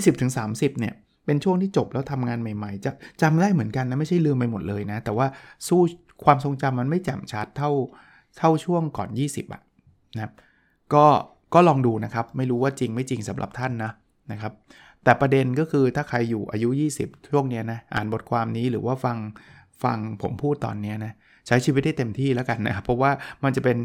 [0.00, 0.94] 20-30เนี่ย
[1.26, 2.90] เป็นช่วงที่จบแล้วทำงานใหม่ๆจะ
[3.22, 5.26] จำได้เหมือนกันนะ ไม่ใช่ลืมไปหมดเลยนะ แต่ว่า
[5.68, 5.80] สู้
[6.24, 7.70] ความทรงจำมันไม่แจ่มชัดเท่า
[8.38, 9.62] เท่าช่วงก่อน 20อะ
[10.14, 10.32] นะครับ
[10.94, 11.06] ก็
[11.54, 13.90] ก็ลองดูนะครับ ไม่รู้ว่าจริงไม่จริงสำหรับท่านนะ
[14.32, 14.52] นะครับ
[15.04, 16.68] แต่ประเด็นก็คือถ้าใครอยู่อายุ
[17.00, 19.18] 20 ช่วงนี้นะอ่านบทความนี้หรือว่าฟัง
[19.84, 21.12] ฟังผมพูดตอนนี้นะ
[21.46, 23.10] ใช้ชีวิตได้เต็มที่แล้วกันนะครับเพราะว่า
[23.44, 23.76] มันจะเป็น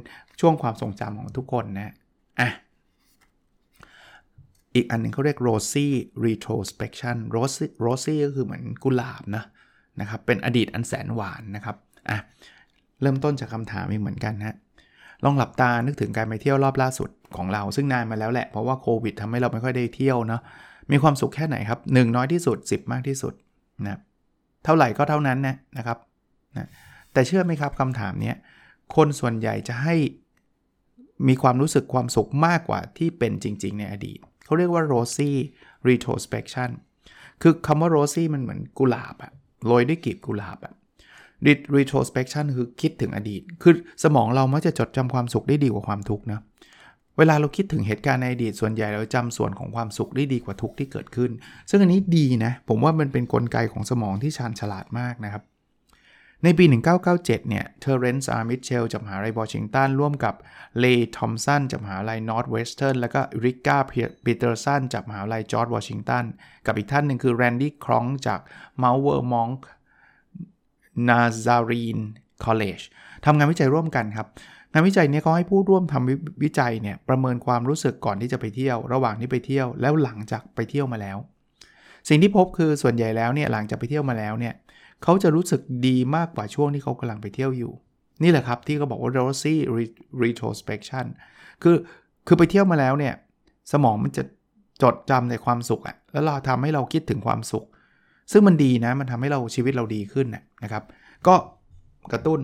[0.42, 1.94] ช่วงความทรงจำของทุกคนนะ
[2.40, 2.50] อะ
[4.76, 5.88] อีกอันหนึ่งเขาเรียก rosy
[6.26, 9.44] retrospection rosy rosy ก็คือเหมือนกุหลาบนะ
[10.02, 11.76] นะครับเป็นอดีตอันแสนหวานนะครับ
[12.10, 12.18] อะ
[13.02, 14.58] เริ่มต้นจากคำถามอีกเหมือนกันนะ
[15.24, 20.42] ลองหลับตานึกถึงการไปเที่ยวรอบล่าสุดของเราซึ่งนานมาแล้วแหละ เพราะว่าโควิดทำให้เราไม่ค่อยได้เที่ยวเนาะ
[20.92, 23.34] มีความสุขแค่ไหนครับ 1 น้อยที่สุด 10 มากที่สุด
[23.88, 24.00] นะ
[24.64, 25.98] เท่าไหร่ก็เท่านั้นนะนะครับ
[26.58, 26.68] นะ
[27.14, 28.34] แต่เชื่อไหมครับคำถามนี้
[28.96, 29.96] คนส่วนใหญ่จะให้
[31.28, 35.32] มีความรู้สึกความสุขมากกว่าที่เป็นจริง ๆ ในอดีต เขาเรียกว่า rosy
[35.88, 36.70] retrospection
[37.42, 39.32] คือคำว่า rosy มันเหมือนกุหลาบอะ
[39.66, 40.74] โรยด้วยกลีบกุหลาบอะ
[41.76, 46.40] retrospection คือคิดถึงอดีต คือสมองเรามักจะจดจำความสุขได้ดีกว่าความทุกข์นะ
[47.18, 51.32] เวลาเราคิดถึงเหตุการณ์ในอดีตส่วนใหญ่เราจำส่วนของความสุขได้ดีกว่าทุกที่เกิดขึ้น
[51.70, 55.44] ซึ่งอันนี้ดีนะ ผมว่ามันเป็นนกลไกของสมองที่ชาญฉลาดมากนะครับ
[56.44, 56.66] ในปี
[57.08, 60.36] 1997 เนี่ย เทอร์เรนซ์ อาร์มิตเชลล์จากมหาลัยวอชิงตัน ร่วมกับ
[60.80, 63.78] เลย์ทอมสันจากมหาลัยนอร์ทเวสเทิร์น แล้วก็เอริกา
[64.26, 66.24] ปีเตอร์สันจากมหาลัยจอร์จวอชิงตัน
[66.66, 68.40] กับอีกท่านหนึ่งคือแรนดี้ครองจาก
[68.82, 69.50] Mount Vernon
[71.10, 72.00] Nazarene
[72.44, 72.82] College
[73.26, 74.28] ทำงานวิจัยร่วมกันครับ
[74.76, 76.12] งานวิจัยนี้เขาให้ผู้ร่วมทำ
[76.44, 81.18] วิจัยเนี่ยประเมินความรู้สึกก่อนที่จะไปเที่ยว ระหว่างที่ไปเที่ยวแล้วหลังจากไปเที่ยวมาแล้ว
[82.10, 84.54] สิ่งที่พบคือส่วนใหญ่แล้วเนี่ยหลังจากไปเที่ยวมาแล้วเนี่ย
[85.04, 87.74] เขาจะรู้สึกดีมากกว่าช่วงที่เขากำลังไปเที่ยวอยู่
[88.24, 89.56] นี่แหละครับที่เขาบอกว่า rosy
[90.24, 91.06] retrospection
[91.64, 91.76] คือ
[92.28, 93.14] คือไปเที่ยวมาแล้วเนี่ย
[93.72, 94.24] สมองมันจะ
[94.82, 97.66] จดจำในความสุขอะแล้วเราทำให้เราคิดถึงความสุข
[98.32, 100.28] ซึ่งมันดีนะมันทำให้เราชีวิตเราดีขึ้น
[100.64, 100.84] นะครับ
[101.28, 101.36] ก็
[102.12, 102.40] กระตุ้น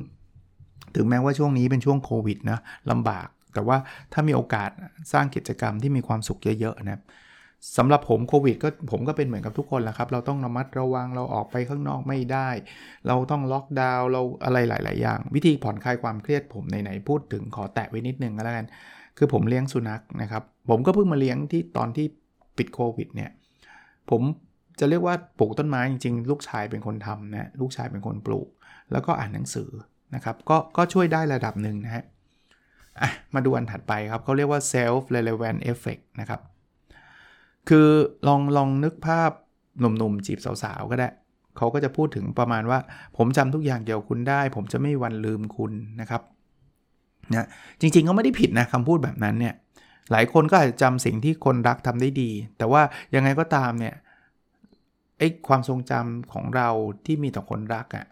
[0.95, 2.59] ถึงแม้ว่าช่วงนี้เป็นช่วงโควิดนะ
[2.91, 3.77] ลำบาก แต่ว่า
[4.13, 4.69] ถ้ามีโอกาส
[5.13, 7.01] สร้างกิจกรรมที่มีความสุขเยอะๆนะ
[7.77, 12.49] สำหรับผมโควิดก็ผมก็เป็นเหมือนกับทุกคนแหละครับ เราต้องระมัดระวังเราออกไปข้างนอกไม่ได้
[13.07, 18.67] เราต้องล็อกดาวน์เราอะไรหลาย ๆ อย่าง วิธีผ่อนคลายความเครียดผมไหนๆพูดถึงขอแตะไว้นิดนึงก็แล้วกัน
[19.17, 22.05] คือผมเลี้ยงสุนัขนะครับ ผมก็เพิ่งมาเลี้ยงที่ตอนที่
[22.57, 23.31] ปิดโควิดเนี่ย
[24.09, 24.21] ผม
[24.79, 28.47] จะเรียกว่าปลูกต้นไม้จริง ๆ ลูกชายเป็นคนทำนะลูกชายเป็นคนปลูก
[28.91, 29.69] แล้วก็อ่านหนังสือ
[30.15, 32.03] นะครับก็ก็ช่วยได้ระดับหนึ่งนะฮะ
[33.33, 36.41] มาดูอันถัดไปครับเขาเรียกว่า self relevant effect นะครับ
[37.69, 37.87] คือ
[38.27, 39.31] ลองลองนึกภาพ
[39.79, 41.09] หนุ่มๆ จีบสาวๆ ก็ได้
[41.57, 42.79] เขาก็จะพูดถึงประมาณว่า
[43.17, 46.21] ผมจำทุกอย่างเกี่ยวคุณได้ ผมจะไม่วันลืมคุณนะครับ
[47.33, 47.47] นะ
[47.81, 49.55] จริงๆเขาไม่ได้ผิดนะคำพูดแบบนั้นเนี่ย
[50.11, 52.81] หลายคนก็อาจจะจำสิ่งที่คนรักทำได้ดี แต่ว่า
[53.15, 53.95] ยังไงก็ตามเนี่ย
[55.17, 56.69] ไอ้ความทรงจำของเรา
[57.05, 58.05] ที่มีต่อคนรักอะ่ะ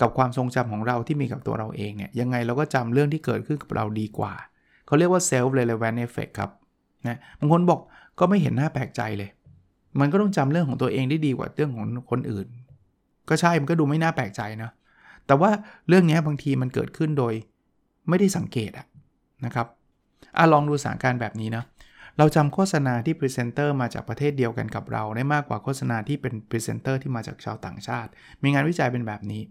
[0.00, 4.32] กับความทรงจำของเราที่มีกับตัวเราเองเนี่ยยังไงเราก็จำเรื่องที่เกิดขึ้นกับเราดีกว่า
[4.86, 6.50] เขาเรียกว่า self relevant effect ครับ
[7.06, 7.80] นะบางคนบอก
[8.18, 9.30] ก็ไม่เห็นหน้าแปลกใจเลย
[10.00, 12.46] มันก็ต้องจำเรื่องของตัวเองได้ดีกว่าเรื่องของคนอื่น
[13.28, 14.70] ก็ใช่มันก็ดูไม่น่าแปลกใจนะ
[15.26, 15.50] แต่ว่า
[15.88, 17.34] เรื่องนี้บางทีมันเกิดขึ้นโดย
[18.08, 18.86] ไม่ได้สังเกตอะ
[19.44, 19.66] นะครับ
[20.38, 21.64] อะลองดูสถานการณ์แบบนี้นะ
[22.18, 28.10] เราจำโฆษณาที่พรีเซนเตอร์มาจากประเทศเดียวกันกับเราได้มากกว่าโฆษณาที่เป็นพรีเซนเตอร์ที่มาจากชาวต่างชาติ
[28.42, 29.42] มีงานวิจัยเป็นแบบนี้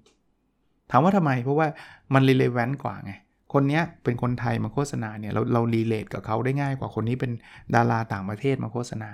[0.91, 1.67] ถามว่าทำไมเพราะว่า
[2.13, 3.11] มัน relevant กว่าไง
[3.53, 7.31] คนนี้เป็นคนไทยมาโฆษณาเนี่ยเราเรา relate กับเขาได้ง่ายกว่าคนนี้เป็น
[7.75, 9.09] ดาราต่างประเทศมาโฆษณา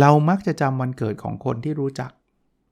[0.00, 2.10] เรามักจะจำวันเกิดของคนที่รู้จัก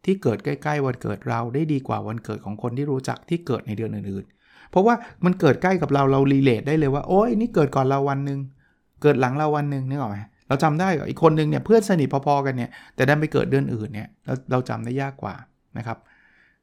[0.04, 8.40] ที่เกิดใกล้ๆวันเกิดเราได้ดีกว่าวันเกิดของคนที่รู้จักที่เกิดในเดือนอื่นๆ เพราะว่ามันเกิดใกล้กับเราเรารีเลทได้เลยว่าโอ้ยนี่เกิดก่อนเราวันหนึ่ง
[9.02, 15.34] เกิดหลังเราวันหนึ่งนึกออกไหมเราจำได้อีกคนนึงเนี่ยเพื่อนสนิทพอๆกันเนี่ยแต่ดันไปเกิดเดือนอื่นเนี่ยเราเราจำได้ยากกว่า
[15.78, 15.98] นะครับ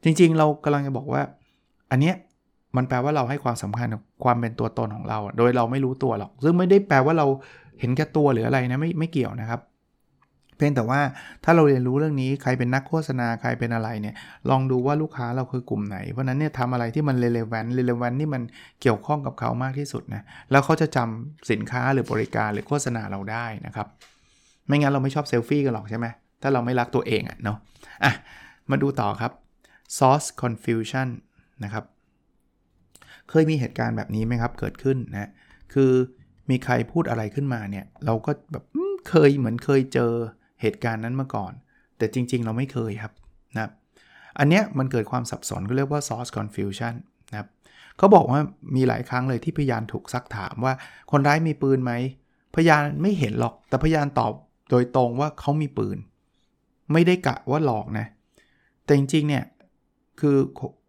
[0.05, 1.21] จริงๆ เรากำลังจะบอกว่า
[1.91, 2.15] อันเนี้ย
[2.77, 3.87] มันแปลว่าเราให้ความสำคัญ
[4.23, 7.27] ความเป็นตัวตนของเรา โดยเราไม่รู้ตัวหรอก ซึ่งไม่ได้แปลว่าเรา
[7.79, 9.61] เห็นแก่ตัวหรืออะไรนะไม่ไม่เกี่ยวนะครับ
[10.57, 10.99] เพียงแต่ว่า
[11.43, 14.15] ถ้าเราเรียนรู้เรื่องนี้ใครเป็นนักโฆษณาใครเป็นอะไรเนี่ย
[14.49, 18.43] ลองดูว่าลูกค้าเราคือกลุ่มไหน เพราะนั้นเนี่ยทำอะไรที่มัน relevant relevant นี่มัน
[18.81, 23.87] เกี่ยวข้องกับเขามากที่สุดนะแล้วเขาจะจำสินค้าหรือบริการหรือโฆษณาเราได้นะครับ
[24.67, 26.05] ไม่งั้นเราไม่ชอบเซลฟี่กันหรอกใช่ไหม
[26.41, 27.57] ถ้าเราไม่รักตัวเองอะเนาะ
[28.03, 28.13] อะ
[28.71, 29.31] มาดูต่อครับ
[29.97, 31.07] source confusion
[31.63, 31.85] นะครับ
[33.29, 35.29] เคยมีเหตุการณ์แบบนี้ไหมครับ เกิดขึ้นนะ
[35.73, 35.91] คือ
[36.49, 38.63] มีใครพูดอะไรขึ้นมาเนี่ย เราก็แบบ
[39.09, 40.11] เคยเหมือนเคยเจอ
[40.61, 41.53] เหตุการณ์นั้นมาก่อน
[41.97, 43.13] แต่จริง ๆ เราไม่เคยครับ
[43.55, 43.69] นะ
[44.39, 46.93] อันเนี้ยมันเกิดความสับสนก็เรียกว่า source confusion
[47.31, 47.47] นะครับ
[47.97, 48.41] เขาบอกว่า
[48.75, 50.73] มีหลายครั้งเลยที่พยานถูกซักถามว่า
[51.11, 51.91] คนร้ายมีปืนไหม
[52.55, 54.33] พยานไม่เห็นหรอก แต่พยานตอบ
[54.69, 55.97] โดยตรงว่าเขามีปืน
[56.91, 58.05] ไม่ได้กะว่าหลอกนะ
[58.85, 59.43] แต่จริงๆเนี่ย
[60.19, 60.35] คือ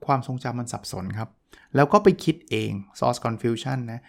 [0.06, 1.28] ความทรงจำมันสับสนครับ
[1.74, 4.00] แล้วก็ไปคิดเอง source confusion นะ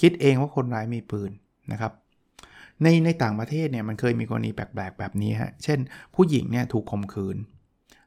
[0.00, 1.30] คิดเองว่าคนร้ายมีปืน
[1.72, 1.92] นะครับ
[2.82, 5.78] ในในต่างประเทศเนี่ยมันเคยมีกรณีแปลกๆ แบบนี้ฮะ เช่น
[6.14, 7.36] ผู้หญิงเนี่ยถูกข่มขืน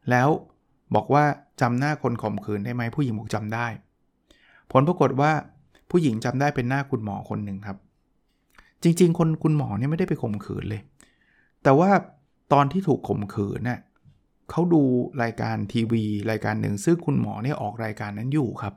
[0.10, 0.30] แล้ว
[0.96, 1.24] บอกว่า
[1.62, 3.68] จำหน้าคนข่มขืนได้ไหมผู้หญิงบอกจำได้
[4.72, 5.32] ผลปรากฏว่า
[5.92, 7.78] ผู้หญิงจำได้เป็นหน้าคุณหมอคนหนึ่งครับ
[8.84, 10.82] จริง ๆ คนคุณหมอเนี่ยไม่ได้ไปข่มขืนเลย
[11.64, 11.90] แต่ว่า
[12.54, 13.80] ตอนที่ถูกข่มขืนเนี่ย
[14.50, 14.82] เขาดู
[15.24, 18.74] รายการทีวี รายการหนึ่งซึ่งคุณหมอเนี่ยออกรายการนั้นอยู่ครับ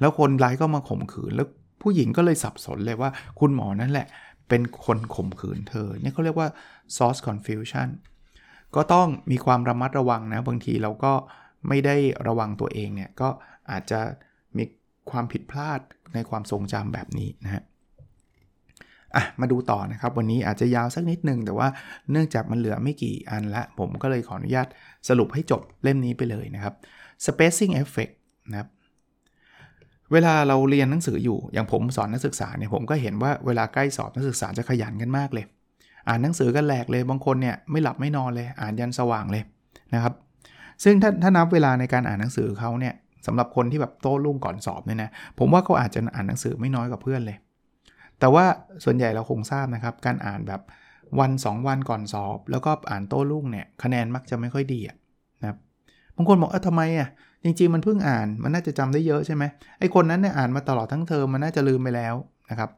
[0.00, 1.48] แล้วคนร้ายก็มาข่มขืนแล้ว
[1.82, 3.10] ผู้หญิงก็เลยสับสนเลยว่า
[3.40, 4.06] คุณหมอนั่นแหละ
[4.48, 6.48] เป็นคนข่มขืนเธอเนี่ยเขาเรียกว่า
[6.96, 7.88] source confusion
[8.74, 11.12] ก็ต้องมีความระมัดระวังนะ บางทีเราก็
[11.68, 11.96] ไม่ได้
[12.28, 13.28] ระวังตัวเองเนี่ย ก็
[13.70, 14.00] อาจจะ
[14.56, 14.64] มี
[15.10, 15.80] ความผิดพลาด
[16.14, 17.62] ในความทรงจำแบบนี้นะฮะ
[19.16, 21.68] อะมาดูต่อนะครับ วันนี้อาจจะยาวสักนิดนึง แต่ว่า
[22.10, 24.66] เนื่องจากมันเหลือไม่กี่อันละ ผมก็เลยขออนุญาต
[25.08, 26.74] สรุปให้จบเล่มนี้ไปเลยนะครับ
[27.24, 28.14] spacing effect
[28.50, 28.68] นะครับ
[30.12, 35.44] เวลาเราเรียนหนังสืออยู่อย่างผมสอนนักศึกษาเนี่ยผมก็เห็นว่าเวลาใกล้สอบนักศึกษาจะขยันกันมากเลย
[36.08, 39.42] อ่านหนังสือกันแหลกเลยบางคนเนี่ยไม่หลับไม่นอนเลยอ่านยันสว่างเลย
[39.94, 40.14] นะครับ
[40.84, 42.94] ซึ่งถ้าถ้านับเวลาในการอ่านหนังสือเขาเนี่ย
[43.26, 47.36] สำหรับคนที่แบบโต้รุ่งก่อนสอบเนี่ยนะผมว่าเขาอาจจะอ่านหนังสือไม่น้อยกว่าเพื่อนเลย
[48.22, 48.46] แต่ว่า
[48.84, 50.60] ส่วนใหญ่เราคงทราบนะครับ การอ่านแบบ
[51.20, 54.80] วัน 2 วันก่อนสอบ แล้วก็อ่านโต้รุ่งเนี่ยคะแนนมักจะไม่ค่อยดี
[55.40, 55.58] นะครับ
[56.16, 57.08] บางคนบอกเออทำไมอะ
[57.44, 59.44] จริงๆมันเพิ่งอ่านมันน่าจะจำได้เยอะใช่ไหม
[59.78, 62.14] ไอ้คนนั้นเนี่ยอ่านมาตลอดทั้งเทอมมันน่าจะลืมไปแล้ว
[62.50, 62.70] นะครับ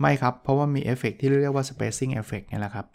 [0.00, 2.86] ไม่ครับ เพราะว่ามีเอฟเฟกที่เรียกว่า spacing effect นี่แหละครับ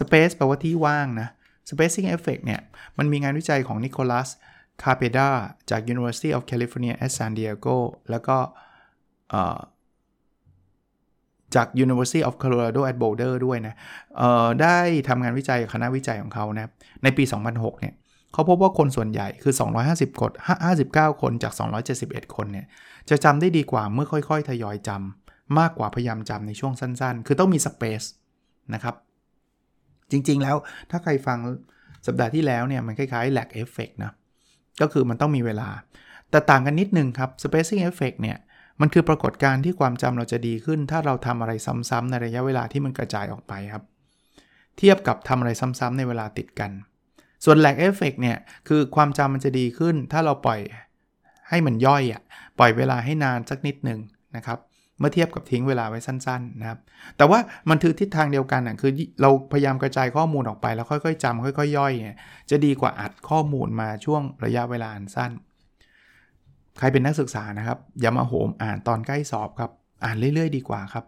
[0.00, 1.28] space แปลว่าที่ว่างนะ
[1.70, 2.60] spacing effect เนี่ย
[2.98, 4.28] มันมีงานวิจัยของนิโคลัส
[4.82, 5.28] คาเปดา
[5.70, 7.76] จาก University of California at San Diego
[8.10, 8.36] แล้วก็
[11.54, 13.74] จาก University of Colorado at Boulder ด้วยนะ
[14.62, 14.76] ได้
[15.08, 16.70] ทำงานวิจัยคณะวิจัยของเขานะ
[17.02, 17.94] ในปี 2006 เนี่ย
[18.32, 19.54] เขาพบว่าคนส่วนใหญ่คือ
[19.86, 20.30] 250 คน
[20.76, 21.52] 59 คนจาก
[21.94, 22.66] 271 คนเนี่ย
[23.10, 28.02] จะจำได้ดีกว่าเมื่อค่อยๆ ทยอยจำมากกว่าพยายามจำในช่วงสั้นๆ คือต้องมีสเปซ
[28.74, 28.94] นะครับ
[30.10, 30.56] จริงๆแล้ว
[30.90, 31.38] ถ้าใครฟัง
[32.06, 34.12] สัปดาห์ที่แล้วเนี่ยมันคล้ายๆ lag effect นะ
[34.80, 35.68] ก็คือมันต้องมีเวลา
[36.30, 38.38] แต่ต่างกันนิดนึงครับ spacing effect เนี่ย
[38.80, 41.52] มันคือปรากฏการณ์ที่ความจำเราจะดีขึ้น ถ้าเราทำอะไร
[41.90, 43.84] ซ้ำๆในระยะเวลาที่มันกระจายออกไปครับ
[44.78, 46.70] เทียบกับทำอะไรซ้ำๆในเวลาติดกัน
[47.44, 48.38] ส่วน lag effect เนี่ย
[48.68, 50.60] คือความจำมันจะดีขึ้น ถ้าเราปล่อย
[51.48, 52.22] ให้มันย่อยอะ
[52.58, 54.00] ปล่อยเวลาให้นานสักนิดหนึ่ง
[54.36, 54.58] นะครับ
[54.98, 56.78] เมื่อเทียบกับทิ้งเวลาไว้สั้นๆนะครับ
[57.16, 57.38] แต่ว่า
[57.68, 62.18] มันถือทิศทางเดียวกันอะคือเราพยายามกระจายข้อมูลออกไปแล้วค่อยๆจำค่อยๆย่อยเนี่ย
[62.50, 65.32] จะดีกว่าอัดข้อมูลมาช่วงระยะเวลาอันสั้น
[66.78, 69.70] ใครเป็นนักศึกษานะครับอย่ามาโหมอ่านตอนใกล้สอบครับ
[70.04, 71.04] อ่านเรื่อย ๆ ดีกว่าครับ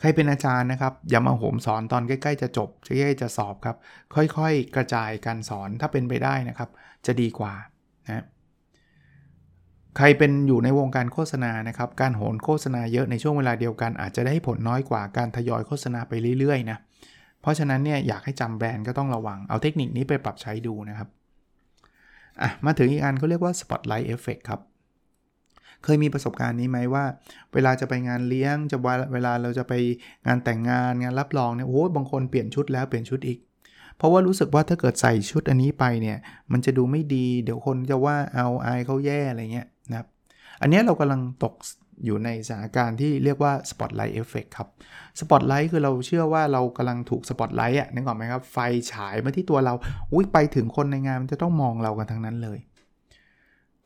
[0.00, 3.76] ใครเป็นอาจารย์นะครับอย่ามาโหมสอนตอนใกล้ ๆ จะจบใกล้ๆจะสอบครับ
[4.14, 6.70] ค่อยๆ กระจายการสอนถ้าเป็นไปได้นะครับ
[7.06, 7.52] จะดีกว่า
[8.06, 8.24] นะ
[9.96, 16.78] ใครเป็นอยู่ในวงการโฆษณานะครับ การโหนโฆษณาเยอะในช่วงเวลาเดียวกัน อาจจะได้ผลน้อยกว่าการทยอยโฆษณาไปเรื่อยๆนะ
[17.40, 21.08] เพราะฉะนั้นเนี่ยอยากให้จำแบรนด์ก็ต้องระวังเอาเทคนิคนี้ไปปรับใช้ดูนะครับ
[22.42, 24.60] อะมาถึงอีกอันเขาเรียกว่า Spotlight Effect ครับ
[25.84, 27.04] เคยมีประสบการณ์นี้ไหมว่า
[27.54, 28.78] เวลาจะไปงานเลี้ยงจะ
[29.12, 29.72] เวลาเราจะไป
[30.26, 33.38] งานแต่งงานงานรับรองเนี่ยโอ้บางคนเปลี่ยนชุดแล้วเปลี่ยนชุดอีก
[33.96, 36.18] เพราะว่ารู้สึกว่าถ้าเกิดใส่ชุดอันนี้ไปเนี่ย
[36.52, 40.06] มันจะดูไม่ดีเดี๋ยวคนจะว่าเอาอายเขาแย่อะไรเงี้ยนะครับ
[40.60, 41.54] อันนี้เรากำลังตก
[42.04, 44.68] อยู่ในสถานการณ์ที่เรียกว่า Spotlight Effect ครับ
[45.20, 48.58] Spotlight คือเราเชื่อว่าเรากำลังถูก Spotlight อะนึกออกไหมครับ ไฟ
[48.92, 49.74] ฉายมาที่ตัวเรา
[50.12, 52.58] อุ้ยไปถึงคนในงานมันจะต้องมองเรากันทั้งนั้นเลย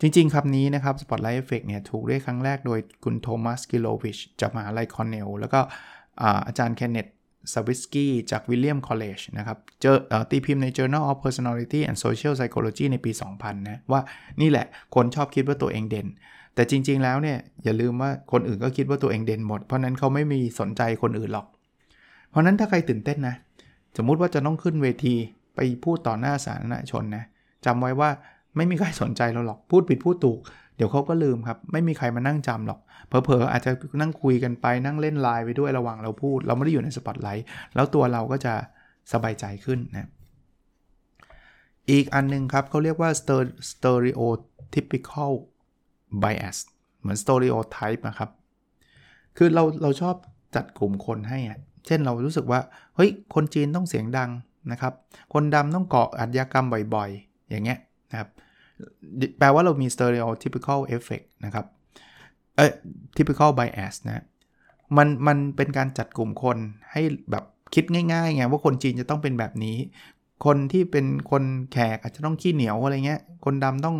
[0.00, 5.60] จริงๆคำนี้นะครับ Spotlight Effect เนี่ยถูกเรียกครั้งแรกโดยคุณโทมัสกิโลวิชจากมหาลัยคอนเนลแล้วก็
[6.46, 7.06] อาจารย์เคนเนต
[7.52, 9.96] สวิสกี้จาก Williams College นะครับเจอ
[10.30, 14.00] ตีพิมพ์ใน Journal of Personality and Social Psychology ในปี 2000 นะว่า
[14.40, 16.06] นี่แหละคนชอบคิดว่าตัวเองเด่น
[16.54, 21.46] แต่จริง ๆ แล้วเนี่ยอย่าลืมว่าคนอื่นก็คิดว่าตัวเองเด่นหมด เพราะนั้นเขาไม่มีสนใจคนอื่นหรอก
[22.30, 23.36] เพราะนั้นถ้าใครตื่นเต้นนะ
[23.96, 25.14] สมมุติว่าจะต้องขึ้นเวที
[25.54, 27.24] ไปพูดต่อหน้าสาธารณชนนะ
[27.66, 28.10] จำไว้ว่า
[28.58, 30.38] ไม่มีใครสนใจเราหรอกพูดผิดพูดถูก
[30.76, 38.54] เดี๋ยวเขาก็ลืมครับ ไม่มีใครมานั่งจำหรอกเผลอๆอาจจะนั่งคุยกันไปนั่งเล่นไลน์ไปด้วยระหว่างเราพูด เราไม่ได้อยู่ในสปอตไลท์แล้วตัวเราก็จะ
[39.12, 40.10] สบายใจขึ้นนะ
[41.90, 43.10] อีกอันนึงครับเขาเรียกว่า
[43.70, 45.32] stereotypical
[46.22, 46.56] bias
[47.00, 48.30] เหมือน stereotype นะครับ
[49.36, 50.14] คือเราเราชอบ
[50.54, 52.60] จัดกลุ่มคนให้อะเช่นเรารู้สึกว่า
[52.96, 54.30] เฮ้ย คนจีนต้องเสียงดัง
[54.72, 54.92] นะครับ
[55.34, 57.78] คนดำต้องเกาะอาชญากรรมบ่อยๆ อย่างเงี้ย
[58.10, 58.28] นะครับ
[59.38, 61.66] แปลว่าเรามี stereotypical effect นะครับ
[62.56, 62.72] เอ่อ
[63.16, 64.24] typical bias นะ
[64.96, 66.58] มันมันเป็นการจัดกลุ่มคน
[66.92, 69.76] ให้แบบคิดง่ายๆไงว่าคนจีนจะต้องเป็นแบบนี้
[70.44, 73.96] คนที่เป็นคนแขกอาจจะต้องขี้เหนียวอะไรเงี้ย คนดำต้อง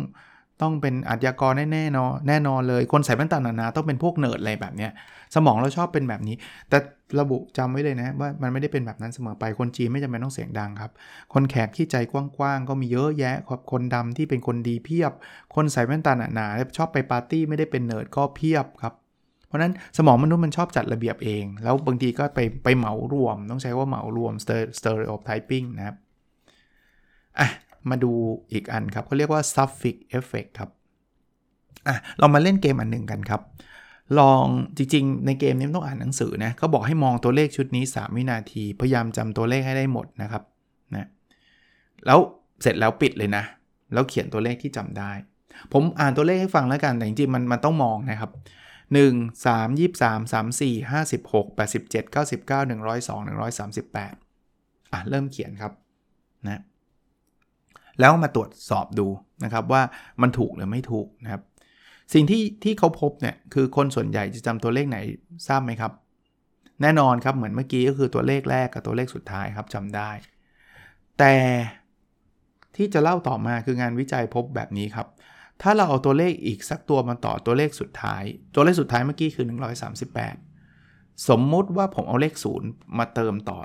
[0.61, 4.91] ต้องเป็นอาชญากรแน่ๆนอนแน่นอนเลย คนใส่แว่นตาหนาๆต้องเป็นพวกเนิร์ดอะไรแบบเนี้ย
[5.35, 6.35] สมองเราชอบเป็นแบบนี้
[6.69, 6.77] แต่
[7.19, 10.91] ระบุจำไว้เลยนะว่ามันไม่ได้เป็นแบบนั้นเสมอไปคนจีนไม่จำเป็นต้องเสียงดังครับ
[11.33, 15.11] คนแขกที่ใจกว้างๆก็มีเยอะแยะครับคนดำที่เป็นคนดีเพียบ
[15.55, 18.93] คนใส่แว่นตาหนาๆชอบไปปาร์ตี้ไม่ได้เป็นเนิร์ดก็เพียบครับ
[19.47, 24.33] เพราะนั้นสมองมนุษย์มันชอบจัดระเบียบเอง แล้วบางทีก็ไปไปเหมารวม ต้องใช้ว่าเหมารวม
[24.77, 25.95] stereotyping นะครับ
[27.39, 27.47] อะ
[27.89, 28.11] มาดู
[28.51, 30.69] อีกอันครับเขาเรียกว่า suffix effect ครับ
[31.87, 33.41] อะเรามาเล่นเกมอันหนึ่งกันครับ
[34.19, 34.45] ลอง
[34.77, 40.43] จริงๆ ในเกมนี้ต้องอ่านหนังสือนะเขาบอกให้มองตัวเลขชุดนี้ 3 วินาที พยายามจำตัวเลขให้ได้หมดนะครับ
[40.95, 41.07] นะ
[42.05, 42.19] แล้ว
[42.61, 43.43] เสร็จแล้วปิดเลยนะ
[43.93, 45.11] แล้วเขียนตัวเลขที่จำได้
[45.73, 48.31] ผมอ่านตัวเลขให้ฟังแล้วกันแต่จริงๆมันมันต้องมองนะครับ
[48.93, 53.27] 1 3 23 34 56 87 99 102
[53.87, 55.73] 138 อะ เริ่มเขียนครับ
[56.47, 56.61] นะ
[57.99, 59.07] แล้วมาตรวจสอบดู
[59.43, 59.81] นะครับว่า
[60.21, 61.41] มันถูกหรือไม่ถูกนะครับ
[62.13, 64.97] สิ่งที่ที่เขาพบเนี่ยคือคนส่วนใหญ่จะจำตัวเลขไหน
[65.47, 65.91] ทราบไหมครับ
[66.81, 70.11] แน่นอนครับเหมือนเมื่อกี้ก็คือตัวเลขแรกกับตัวเลขสุดท้ายครับจำได้
[71.19, 71.35] แต่
[72.75, 75.07] ที่จะเล่าต่อมาคืองานวิจัยพบแบบนี้ครับ
[75.61, 78.23] ถ้าเราเอาตัวเลขอีกสักตัวมาต่อตัวเลขสุดท้าย
[78.55, 79.45] ตัวเลขสุดท้ายเมื่อกี้คือ
[80.57, 82.33] 138 สมมุติว่าผมเอาเลข
[82.65, 83.59] 0 มาเติมต่อ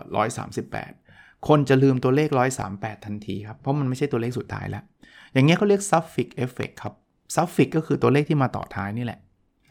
[0.70, 1.03] 138
[1.48, 2.28] คนจะลืมตัวเลข
[2.66, 4.84] 138 ทันทีครับ เพราะมันไม่ใช่ตัวเลขสุดท้ายแล้ว
[5.32, 6.94] อย่างเงี้ยเขาเรียก suffix effect ครับ
[7.34, 9.18] suffix ก็คือตัวเลขที่มาต่อท้ายนี่แหละ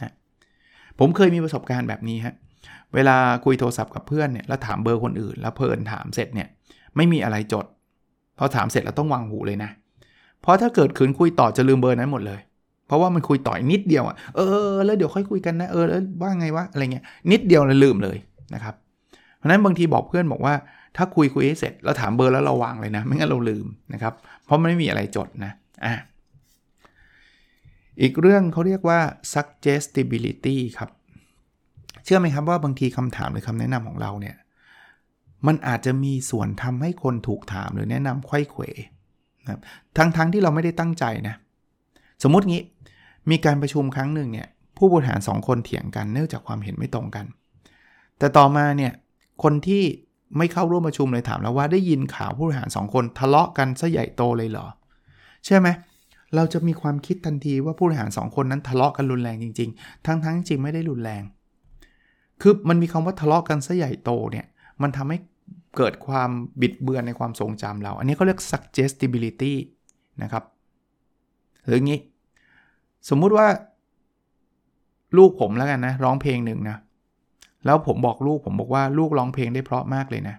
[0.02, 0.14] นะ
[1.00, 2.36] ผมเคยมีประสบการณ์แบบนี้ฮะ
[2.94, 6.48] เวลาคุยโทรศัพท์กับเพื่อนเนี่ย แล้วถามเบอร์คนอื่น แล้วเพลินถามเสร็จเนี่ย
[6.96, 7.66] ไม่มีอะไรจด
[8.38, 9.70] พอถามเสร็จแล้วต้องวางหูเลยนะ
[10.42, 12.42] เพราะถ้าเกิดคืนคุยต่อจะลืมเบอร์นั้นหมดเลย
[12.88, 14.40] เพราะว่ามันคุยต่อนิดเดียวอะ เอ
[14.72, 18.18] อ แล้วเดี๋ยวค่อยคุยกันนะ เออ แล้วว่าไงวะ อะไรเงี้ย นิดเดียวเลยลืมเลย
[18.54, 18.76] นะครับ
[19.38, 20.54] เพราะนั้นบางทีบอกเพื่อนบอกว่า
[20.98, 24.14] ถ้าคุยคุยให้เสร็จแล้วถามเบอร์แล้วเราวางเลยนะ ไม่งั้นเราลืมนะครับ
[24.46, 25.52] เพราะมันไม่มีอะไรจดนะ
[25.86, 25.94] อะ
[28.02, 29.00] อีกเรื่องเขาเรียกว่า
[29.34, 30.90] suggestibility ครับ
[32.04, 34.36] เชื่อไหมครับว่าบางทีคำถามหรือคำแนะนำของเราเนี่ย
[35.48, 38.64] มันอาจจะมีส่วนทำให้คนถูกถามหรือแนะนำไข้เขว
[39.44, 39.62] นะครับ
[39.98, 41.36] ทั้งๆทที่เราไม่ได้ตั้งใจนะ
[42.24, 42.64] สมมติงี้
[43.30, 47.26] มีการประชุมครั้งหนึ่งเนี่ยผู้บริหาร 2 คนเถียงกันเนื่องจากความเห็นไม่ตรงกัน
[48.18, 48.92] แต่ต่อมาเนี่ย
[49.44, 49.84] คนที่
[50.38, 54.68] ไม่เข้าร่วมประชุมเลยถามแล้วว่าได้ยินข่าวผู้บริหาร2คนทะเลาะกันซะใหญ่โตเลยเหรอ
[55.46, 55.68] ใช่ไหม
[56.36, 61.24] เราจะมีความคิดทันทีว่าผู้บริหาร2คนนั้นทะเลาะกันรุนแรงจริง ๆ ทั้งๆจริงไม่ได้รุนแรง
[62.42, 64.46] คือมันมีคำว่าทะเลาะกันซะใหญ่โตเนี่ย
[64.82, 65.18] มันทำให้
[65.78, 66.30] เกิดความ
[66.62, 69.54] บิดเบือนในความทรงจำเรา อันนี้เขาเรียก suggestibility
[70.24, 70.44] นะครับ
[71.68, 72.00] หรืองี้
[73.10, 73.48] สมมุติว่า
[75.18, 76.78] ลูกผมแล้วกันนะ ร้องเพลงหนึ่งนะ
[77.66, 80.36] แล้วผมบอกลูกผมบอกว่าลูกร้องเพลงได้เพราะมากเลยนะ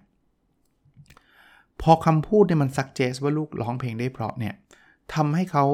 [1.83, 4.55] พอคำพูดเนี่ยมัน suggest ว่าลูกร้องเพลงได้เพราะเนี่ย
[5.15, 5.65] ทำให้เขา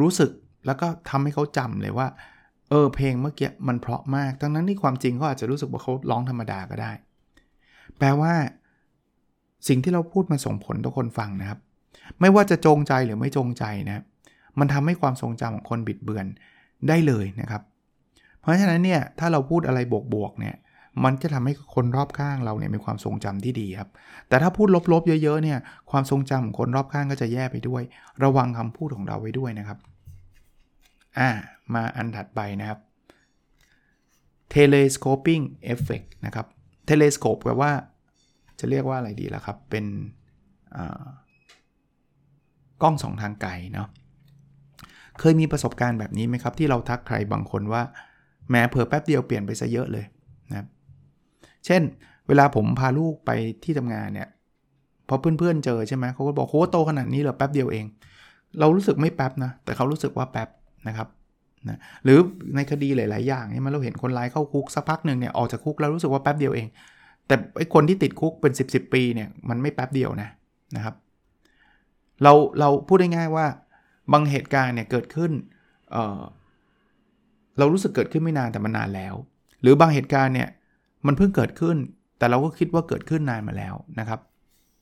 [0.00, 0.30] รู้สึก
[0.66, 2.08] แล้วก็ทำให้เขาจำเลยว่า
[2.70, 6.92] เออเพลงเมื่อกี้มันเพราะมาก ทั้งนั้นที่ความจริงเขาอาจจะรู้สึกว่าเขาร้องธรรมดาก็ได้
[7.98, 8.32] แปลว่า
[9.68, 11.58] สิ่งที่เราพูดมันส่งผลต่อคนฟังนะครับ
[12.20, 14.04] ไม่ว่าจะจงใจหรือไม่จงใจนะ
[14.58, 16.26] มันทำให้ความทรงจำของคนบิดเบือน
[16.88, 17.62] ได้เลยนะครับ
[18.40, 19.78] เพราะฉะนั้นเนี่ยถ้าเราพูดอะไร
[20.14, 20.56] บวกๆเนี่ย
[21.04, 23.88] มันจะทำให้คนรอบข้างเราเนี่ยมีความทรงจำที่ดีครับ
[24.28, 25.58] แต่ถ้าพูดลบๆเยอะๆเนี่ย
[25.90, 27.82] ความทรงจำของคนรอบข้างก็จะแย่ไปด้วย
[28.22, 29.78] ระวังคำพูดของเราไว้ด้วยนะครับ
[31.18, 31.30] อ่า
[31.74, 32.78] มาอันถัดไปนะครับ
[34.54, 36.46] telescoping effect นะครับ
[36.88, 37.72] telescope แปลว่า
[38.58, 39.84] จะเรียกว่าอะไรดีล่ะครับ เป็น
[42.82, 43.88] กล้องสองทางไกลเนาะ
[45.18, 47.82] เคยมีประสบการณ์แบบนี้ไหมครับ ที่เราทักใครบางคนว่า
[48.50, 50.04] แม้เผื่อแป๊บเดียวเปลี่ยนไปซะเยอะเลย
[51.66, 51.82] เช่น
[52.28, 53.30] เวลาผมพาลูกไป
[53.64, 54.28] ที่ทำงานเนี่ย
[55.08, 57.84] พอเพื่อนๆเจอใช่ไหมเขาก็บอกโหโตขนาดนี้เหรอแป๊บเดียวเอง
[58.60, 60.48] เรารู้สึกไม่แป๊บนะแต่เขารู้สึกว่าแป๊บ
[60.88, 61.08] นะครับ
[61.68, 62.18] นะหรือ
[62.56, 66.66] ในคดีหลาย ๆ อย่างเนี่ยมันเราเห็นคนร้ายเข้าคุกสักพักหนึ่งเนี่ยออกจากคุกแล้วรู้สึกว่าแป๊บเดียวเอง
[67.26, 70.28] แต่ไอคนที่ติดคุกเป็น 10บสปีเนี่ยมันไม่แป๊บเดียวนะ
[70.76, 70.94] นะครับ
[72.22, 73.46] เราเราพูดได้ง่ายว่า
[74.12, 75.32] บางเหตุการณ์เนี่ยเกิดขึ้น
[75.90, 79.14] เเรารู้สึกเกิดขึ้นไม่นานแต่มันนานแล้ว
[79.62, 80.48] หรือบางเหตุการณ์เนี่ย
[81.06, 81.76] มันเพิ่งเกิดขึ้น
[82.18, 84.20] แต่เราก็คิดว่าเกิดขึ้นนานมาแล้วนะครับ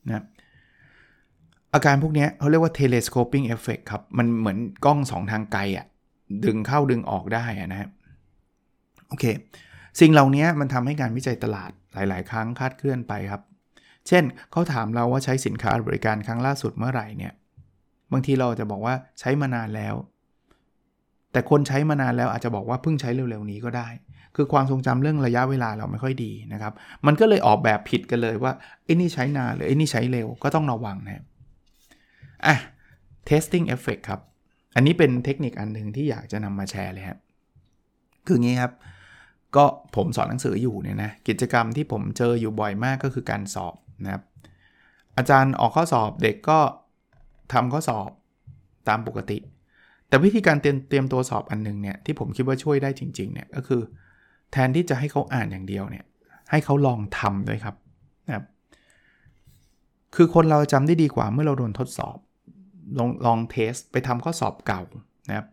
[0.08, 0.24] นะ
[1.74, 5.86] อาการพวกนี้เขาเรียกว่า telescoping effect ครับ มันเหมือนกล้องสองทางไกลอะ่ะ
[6.44, 7.90] ดึงเข้าดึงออกได้นะครับ
[9.08, 9.24] โอเค
[10.00, 13.42] สิ่งเหล่านี้มันทำให้การวิจัยตลาดหลาย ๆ ครั้งคาดเคลื่อนไปครับ
[14.08, 17.32] เช่นเขาถามเราว่าใช้สินค้าบริการครั้งล่าสุดเมื่อไหร่เนี่ย
[18.12, 19.94] บางทีเราจะบอกว่าใช้มานานแล้ว
[21.32, 23.88] แต่คนใช้มานานแล้วอาจจะบอกว่าเพิ่งใช้เร็ว ๆ นี้ก็ได้
[24.40, 26.72] คือความทรงจำเรื่องระยะเวลาเราไม่ค่อยดีนะครับ
[27.06, 28.52] มันก็เลยออกแบบผิดกันเลยว่า
[28.84, 31.24] ไอ้นี่ใช้นานหรือไอ้นี่ใช้เร็วก็ต้องระวังนะ
[32.46, 32.56] อะ
[33.28, 34.20] testing effect ครับ
[34.74, 37.18] อันนี้เป็นเทคนิคอันหนึ่งที่อยากจะนำมาแชร์เลยครับ
[38.26, 38.72] คืองี้ครับ
[39.56, 39.64] ก็
[39.96, 43.74] ผมสอนหนังสืออยู่เนี่ยนะกิจกรรมที่ผมเจออยู่บ่อยมากก็คือการสอบ
[44.04, 44.22] นะครับ
[45.16, 46.58] อาจารย์ออกข้อสอบเด็กก็
[47.52, 48.10] ทำข้อสอบ
[48.88, 49.38] ตามปกติ
[50.08, 53.82] แต่วิธีการเตรียมเตรียมตัวสอบอันนึงเนี่ยที่ผมคิดว่าช่วยได้จริงๆเนี่ยก็คือ
[54.52, 56.04] แทนที่จะให้เขาอ่านอย่างเดียวเนี่ย
[56.50, 57.76] ให้เขาลองทำด้วยครับ
[58.26, 58.44] นะครับ
[60.14, 62.16] คือคนเราจำได้ดีกว่าเมื่อเราโดนทดสอบ
[62.98, 64.82] ลองลอง test ไปทำข้อสอบเก่า
[65.28, 65.46] นะครับ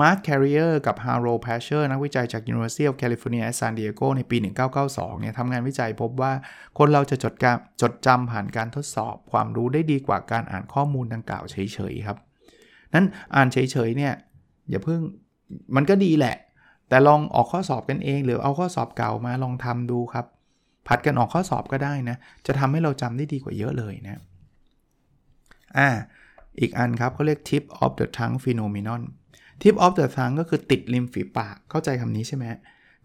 [0.00, 4.36] Mark Carrier กับ Harold Pashler นักวิจัยจาก University of California San Diego ในปี
[4.78, 6.32] 1992 เนี่ยทำงานวิจัยพบว่า
[6.78, 11.56] คนเราจะจดการจดจำผ่านการทดสอบ ความรู้ได้ดีกว่าการอ่านข้อมูลดังกล่าวเฉ
[11.92, 12.18] ยๆครับ
[12.94, 14.12] นั้นอ่านเฉยๆเนี่ย
[14.70, 15.00] อย่าเพิ่ง
[15.76, 16.36] มันก็ดีแหละ
[16.90, 20.26] แต่ลองออกข้อสอบกันเอง หรือเอาข้อสอบเก่ามาลองทำดูครับ
[20.88, 24.20] ผัดกันออกข้อสอบก็ได้นะ จะทำให้เราจำได้ดีกว่าเยอะเลยนะ
[25.78, 25.88] อ่า
[26.60, 29.02] อีกอันครับเขาเรียก tip of the tongue phenomenon
[29.62, 32.44] ทิปออฟเดอะทังก็คือติดริมฝีปากเข้าใจคำนี้ใช่ไหม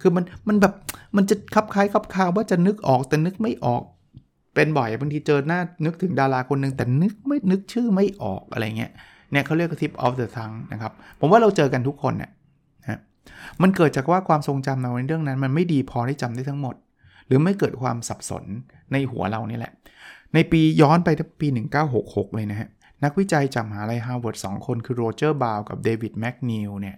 [0.02, 0.74] คือมันมันแบบ
[1.16, 3.84] มันจะคับคล้ายคับคาว่าจะนึกออกแต่นึกไม่ออก
[4.56, 8.92] เป็นบ่อยบางทีเจอหน้านึกถึงดาราคนหนึ่งแต่นึกไม่นึกชื่อไม่ออกอะไรเงี้ย
[9.32, 12.32] เนี่ยเขาเรียก tip of the tongue นะครับ ผมว่าเราเจอกันทุกคนเนี่ย
[13.62, 16.76] มันเกิดจากว่าความทรงจำเราในเรื่องนั้น มันไม่ดีพอที่จำได้ทั้งหมด
[17.28, 18.44] หรือไม่เกิดความสับสน
[18.92, 19.74] ในหัวเรานี่แหละ
[20.34, 21.10] ในปีย้อนไป
[21.42, 21.48] ปี
[21.92, 22.70] 1966 เลยนะฮะ
[23.04, 26.98] นักวิจัยจากมหาลัยฮาร์วาร์ด2คนคือ Roger Brown กับ David McNeill เนี่ย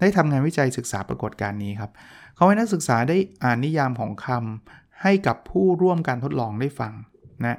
[0.00, 1.90] ได้ทำงานวิจัยศึกษาปรากฏการณ์นี้ครับ
[2.34, 6.92] เขาให้นักศึกษาได้อ่านนิยามของคำให้กับผู้ร่วมการทดลองได้ฟัง
[7.44, 7.58] นะ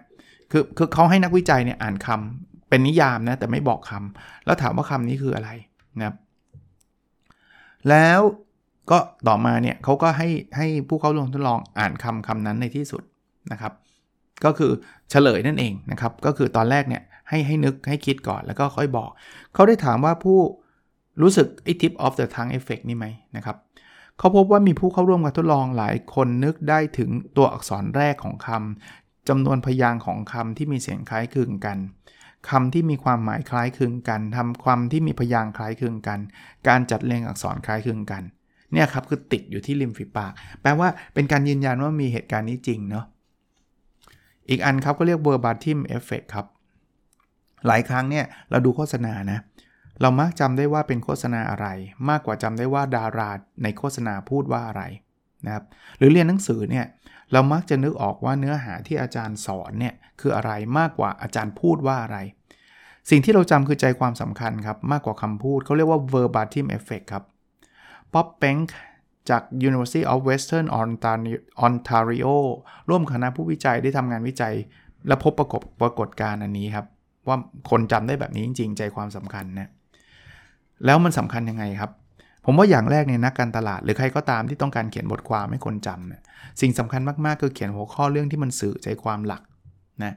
[0.51, 5.49] คือคือเขาให้นักวิจัยเนี่ยอ่านคำเป็นนิยามนะแต่ไม่บอกคำแล้วถามว่าคำนี้คืออะไร
[5.97, 6.15] นะครับ
[7.89, 8.19] แล้ว
[8.91, 8.97] ก็
[9.27, 13.03] ต่อมาเนี่ยเขาก็ให้ให้ผู้เข้าร่วมทดลองอ่านคำคำนั้นในที่สุด
[13.51, 13.73] นะครับ
[14.45, 14.71] ก็คือ
[15.09, 19.09] เฉลยนั่นเองนะครับ ก็คือตอนแรกเนี่ยให้ให้นึกให้คิดก่อนแล้วก็ค่อยบอก
[19.53, 20.39] เขาได้ถามว่าผู้
[21.21, 23.05] รู้สึกไอ้ tip of the tongue effect นี่ไหม
[23.35, 23.57] นะครับ
[24.17, 31.77] เขาพบว่ามีผู้เข้าร่วมการทดลองหลายคนนึกได้ถึงตัวอักษรแรกของคำจำนวนพยางค์ของคำที่มีเสียงคล้ายคลึงกัน
[32.49, 36.19] คำที่มีความหมายคล้ายคลึงกันทำความที่มีพยางค์คล้ายคลึงกัน
[36.67, 38.23] การจัดเรียงอักษรคล้ายคลึงกัน
[38.71, 40.31] เนี่ยครับคือติดอยู่ที่ริมฝีปาก
[40.61, 43.05] แปลว่าเป็นการยืนยันว่ามีเหตุการณ์นี้จริงเนาะ
[44.49, 46.45] อีกอันครับก็เรียก verbatim effect ครับ
[47.67, 49.39] หลายครั้งเนี่ยเราดูโฆษณานะ
[50.01, 51.67] เรามักจำได้ว่าเป็นโฆษณาอะไร
[52.09, 53.29] มากกว่าจำได้ว่าดารา
[53.63, 54.83] ในโฆษณาพูดว่าอะไร
[55.45, 55.63] นะครับ
[55.97, 56.85] หรือเรียนหนังสือเนี่ย
[57.31, 62.17] เรามักจะนึกออกว่าเนื้อหาที่อาจารย์สอนเนี่ยคืออะไรมากกว่าอาจารย์พูดว่าอะไร
[63.09, 67.23] สิ่งที่เราจำคือใจความสำคัญครับมากกว่าคำพูดเขาเรียกว่า verbatim effect ครับ
[68.13, 68.67] Bob Bank
[69.29, 70.65] จาก University of Western
[71.65, 72.35] Ontario
[72.89, 74.53] ร่วมคณะผู้วิจัยได้ทำงานวิจัย
[75.07, 76.85] และพบประกบปรากฏการณ์อันนี้ครับ
[77.27, 77.37] ว่า
[77.69, 79.69] คนจำได้แบบนี้จริง ๆ ใจความสำคัญนะ
[80.85, 81.91] แล้วมันสำคัญยังไงครับ
[82.49, 86.21] ผมว่าอย่างแรกเนี่ยนักการตลาดหรือใครก็ตามที่ต้องการเขียนบทความให้คนจำเนี่ย
[86.61, 89.41] สิ่งสำคัญมากๆ คือเขียนหัวข้อเรื่องที่มันสื่อใจความหลัก
[90.03, 90.15] นะ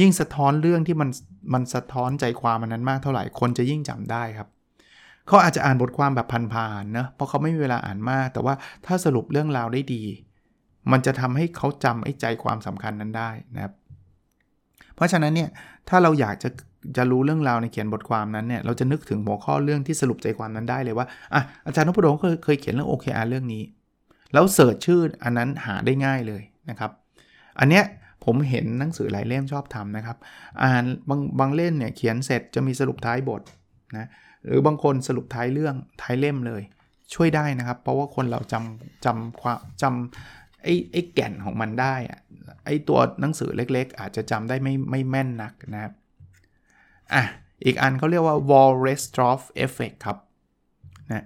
[0.00, 1.08] ยิ่งสะท้อนเรื่องที่มัน
[1.54, 4.48] มันสะท้อนใจความมันนั้นมากเท่าไหร่คนจะยิ่งจำได้ครับ
[5.26, 8.54] เขาอาจจะอ่านบทความแบบผ่านๆนะเพราะเขาไม่มีเวลาอ่านมาก แต่ว่า
[8.86, 10.02] ถ้าสรุปเรื่องราวได้ดี
[10.92, 13.72] มันจะทำให้เขาจำไอ้ใจความสำคัญนั้นได้นะครับ
[14.94, 15.50] เพราะฉะนั้นเนี่ย
[15.88, 16.48] ถ้าเราอยากจะ
[16.96, 23.62] จะรู้เรื่องราวในเขียนบทความนั้นเนี่ยเราจะนึกถึงหัวข้อเรื่องที่สรุปใจความนั้นได้เลยว่าอะอาจารย์นพดลเคยเคยเขียนเรื่อง OKR เรื่องนี้
[24.32, 26.90] แล้วเสิร์ชชื่ออันนั้นหาได้ง่ายเลยนะครับ
[27.58, 27.84] อันเนี้ย
[28.24, 30.16] ผมเห็นหนังสือหลายเล่มชอบทำนะครับ
[30.62, 33.42] อ่านบางบางเล่มเนี่ยเขียนเสร็จจะมีสรุปท้ายบท
[33.96, 34.06] นะ
[34.44, 36.62] หรือบางคนสรุปท้ายเรื่องท้ายเล่มเลย
[37.14, 42.20] ช่วยได้นะครับ เพราะว่าคนเราจำจำความจำไอ้ไอ้แก่นของมันได้อะ
[42.66, 45.92] ไอ้ตัวหนังสือเล็กๆ อาจจะจำได้ไม่ไม่แม่นนักนะครับ
[47.14, 47.24] อะ
[47.64, 50.16] อีกอันเขาเรียกว่า wall r e s t r o f effect ครับ
[51.12, 51.24] นะ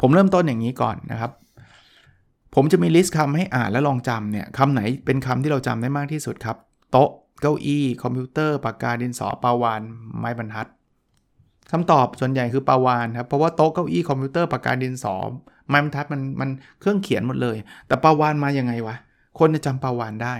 [0.00, 1.32] ผมเริ่มต้นอย่างนี้ก่อนนะครับ
[2.54, 6.56] ผมจะมีลิสต์คำให้อ่านและลองจำเนี่ยคำไหนเป็นคำที่เราจำได้มากที่สุดครับ
[6.90, 7.10] โต๊ะ
[7.40, 9.80] เก้าอี้ คอมพิวเตอร์ ปากกาดินสอปลาวาฬ
[10.18, 10.66] ไม้บรรทัด
[11.72, 15.14] คำตอบส่วนใหญ่คือปลาวาฬครับ เพราะว่าโต๊ะ เก้าอี้ คอมพิวเตอร์ ปากกาดินสอ
[15.68, 16.50] ไม้บรรทัดมันมัน
[16.80, 17.56] เครื่องเขียนหมดเลย
[17.86, 18.96] แต่ปลาวาฬมายังไงวะ
[19.38, 20.34] คนจะจำปลาวาฬได้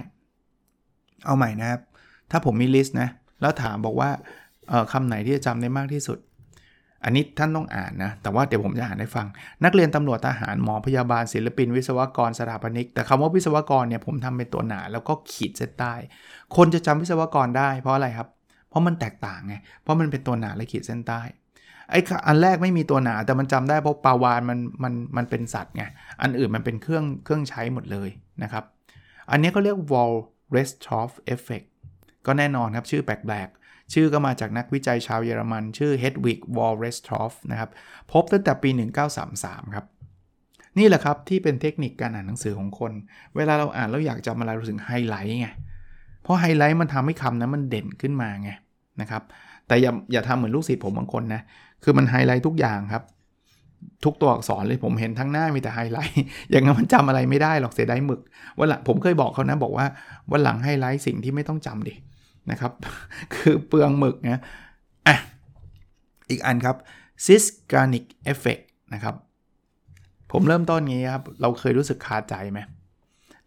[1.27, 1.81] เอาใหม่นะครับ
[2.31, 3.09] ถ้าผมมี list นะ
[3.41, 4.11] แล้วถามบอกว่า
[4.93, 6.19] คำไหนที่จะจำได้มากที่สุด
[7.05, 9.27] อันนี้ท่านต้องอ่านนะ แต่ว่าเดี๋ยวผมจะอ่านให้ฟัง
[9.65, 15.95] นักเรียนตำรวจทหารหมอพยาบาลศิลปิน วิศวกรสถาปนิก แต่คำว่าวิศวกรเนี่ยผมทำเป็นตัวหนาแล้วก็ขีดเส้นใต้
[16.57, 18.29] คนจะจำวิศวกรได้ เพราะอะไรครับ
[18.69, 21.21] เพราะมันแตกต่างไง เพราะมันเป็นตัวหนาและขีดเส้นใต้
[21.91, 25.85] ไอ้อันแรกไม่มีตัวหนาแต่มันจำได้เพราะปาวานมันมันมันเป็นสัตว์ไง
[26.23, 28.09] อันอื่นมันเป็นเครื่องเครื่องใช้หมดเลย
[28.43, 28.65] นะครับ
[29.31, 30.15] อันนี้เขาเรียก wall
[30.57, 31.67] r e s t o f effect
[32.27, 37.33] ก็แน่นอนครับ ชื่อแปลกๆ ชื่อก็มาจากนักวิจัยชาวเยอรมัน ชื่อ Hedwig w a l r e s t r o f
[37.51, 37.71] นะครับ
[38.13, 38.71] พบตั้งแต่ปี
[39.23, 39.87] 1933 ครับ
[40.79, 42.93] นี่แหละครับที่เป็นเทคนิคการอ่านหนังสือของคน
[43.37, 45.49] เวลาเราอ่านแล้วอยากจำอะไรเราถึงไฮไลท์ไง
[46.23, 48.51] เพราะไฮไลท์มันทำให้คำนั้นมันเด่นขึ้นมาไง
[49.01, 49.23] นะครับ
[49.67, 51.41] แต่อย่าอย่าทำเหมือนลูกศิษย์ผมบางคนนะ
[51.85, 53.03] คือมันไฮไลท์ทุกอย่างครับ
[54.05, 56.21] ทุกตัวอักษรเลยผมเห็นทั้งหน้ามีแต่ไฮไลท์
[56.51, 58.21] อย่างนั้นมันจำอะไรไม่ได้หรอกเสียดายหมึก
[58.59, 59.87] วันหลังผมเคยบอกเขานะบอกว่า
[60.33, 61.95] วันหลังไฮไลท์สิ่งที่ไม่ต้องจำดิ
[62.51, 62.73] นะครับ
[63.35, 64.43] คือเปลืองหมึกนะ
[65.07, 65.17] อะ
[66.31, 66.77] อีกอันครับ
[67.25, 69.15] Zeigarnik effect นะครับ
[70.33, 72.61] ผมเริ่มต้นงี้ครับ เราเคยรู้สึกคาใจไหม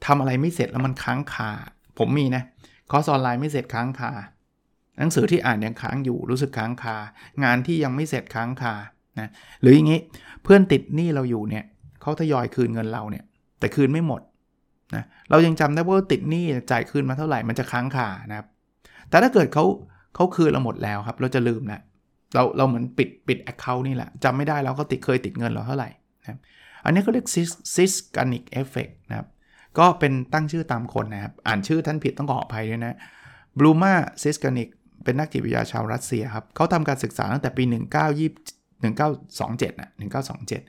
[0.05, 1.49] ทำอะไรไม่เสร็จแล้วมันค้างคา
[1.97, 2.43] ผมมีนะ
[2.91, 4.11] คอร์สออนไลน์ไม่เสร็จค้างคา
[4.97, 6.95] หนังสือที่อ่านยังค้างอยู่รู้สึกค้างคา
[7.43, 8.73] งานที่ยังไม่เสร็จค้างคา
[9.19, 9.29] นะ
[9.61, 9.99] หรืออย่างนี้
[10.43, 11.65] เพื่อนติดหนี้เราอยู่เนี่ย
[12.01, 13.25] เขาทยอยคืนเงินเราเนี่ย
[13.59, 14.21] แต่คืนไม่หมด
[14.95, 18.47] นะเรายังจำได้ว่าติดหนี้จ่ายคืนมาเท่าไหร่มันจะค้างคานะครับ
[19.09, 19.65] แต่ถ้าเกิดเขา
[20.15, 21.81] เขาคืนเราหมดแล้วครับ เราจะลืมนะ
[22.33, 25.89] เราเราเหมือนปิดปิด account นี่แหละจำไม่ได้แล้วเขาติดเคยติดเงินเราเท่าไหร่
[26.21, 26.39] นะ
[26.85, 27.27] อันนี้เขาเรียก
[27.75, 29.27] Zeigarnik effect นะครับ
[29.79, 32.97] ก็เป็นตั้งชื่อตามคนนะครับ อ่านชื่อท่านผิดต้องขออภัยด้วยนะ
[33.57, 34.67] Bluma Zeigarnik
[35.03, 39.89] เป็นนักจิตวิทยาชาวรัสเซียครับเขาทำการศึกษาตั้งแต่ปี 1920 1927นะ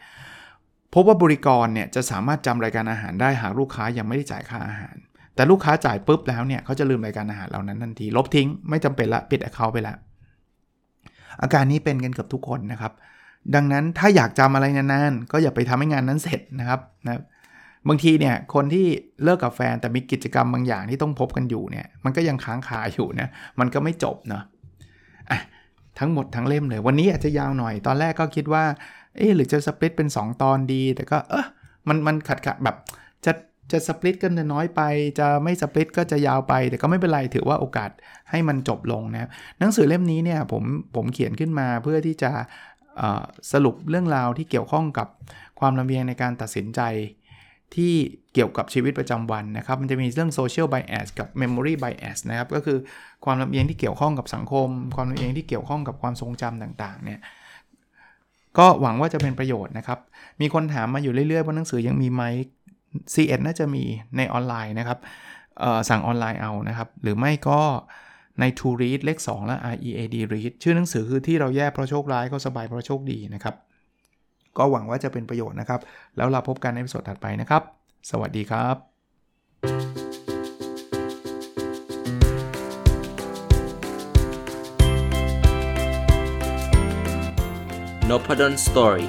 [0.06, 4.96] 1927 พบว่าบริกรเนี่ยจะสามารถจำรายการอาหารได้หากลูกค้ายังไม่ได้จ่ายค่าอาหาร
[5.40, 9.94] แต่ลูกค้าจ่ายปุ๊บแล้วเนี่ยเขาจะลืมรายการอาหารเหล่านั้นทันที ลบทิ้งไม่จำเป็นละปิด account ไปละ
[11.42, 12.92] อาการนี้เป็นกันกับทุกคนนะครับ
[13.54, 17.20] ดังนั้นถ้าอยากจำอะไรนานๆ ก็อย่าไปทำให้งานนั้นเสร็จนะครับนะ
[17.88, 18.86] บางทีเนี่ยคนที่
[19.22, 23.28] เลิกกับแฟนแต่มีกิจกรรมบางอย่างที่ต้องพบกันอยู่เนี่ยมันก็ยังค้างคาอยู่นะ
[23.60, 24.42] มันก็ไม่จบเนาะ
[25.30, 25.40] อะ
[25.98, 28.64] ทั้งหมดทั้งเล่มเลย วันนี้อาจจะยาวหน่อยตอนแรกก็คิดว่า
[29.16, 31.46] เออหรือจะสปริตเป็น 2 ตอนดี แต่ก็เออ
[31.88, 32.76] มันมันขัดขัดแบบ
[33.24, 33.32] จะ
[33.72, 34.82] จะสปลิตกันน้อยไป
[35.18, 37.90] จะไม่สปลิตก็จะยาวไป แต่ก็ไม่เป็นไรถือว่าโอกาส
[38.30, 40.62] ให้มันจบลงนะครับหนังสือเล่มนี้เนี่ยผม
[40.96, 42.30] ผมเขียนขึ้นมาเพื่อที่จะ
[43.52, 45.08] สรุปเรื่องราวที่เกี่ยวข้องกับ
[45.60, 46.80] ความลำเอียงในการตัดสินใจ
[47.74, 47.94] ที่
[48.34, 52.78] เกี่ยวกับชีวิตประจำวันนะครับ มันจะมีเรื่อง social bias กับ memory bias นะครับ ก็คือ
[53.24, 57.20] ความลำเอียงที่เกี่ยวข้องกับสังคม ความลำเอียงที่เกี่ยวข้องกับความทรงจำต่างๆ เนี่ย
[58.58, 59.98] ก็หวังว่าจะเป็นประโยชน์นะครับ
[60.40, 62.22] มีคนถามมาอยู่เรื่อยๆว่าหนังสือยังมีไหม
[63.12, 63.84] C1 น่าจะมี
[64.16, 64.98] ในออนไลน์นะครับ
[65.88, 67.60] สั่งออนไลน์เอานะครับ หรือไม่ก็
[68.40, 73.54] ใน To Read เลข 2 และ READ Read ชื่อหนังสือคือที่เราแย่เพราะโชคร้ายก็สบายเพราะโชคดีนะครับ
[74.58, 75.80] ก็หวังว่าจะเป็นประโยชน์นะครับ
[76.16, 77.62] แล้วเราพบกันในวิดีโอถัดไปนะครับ
[78.10, 78.76] สวัสดีครับ
[88.10, 89.08] n o p a d o n Story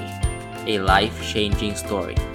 [0.72, 2.31] a life changing story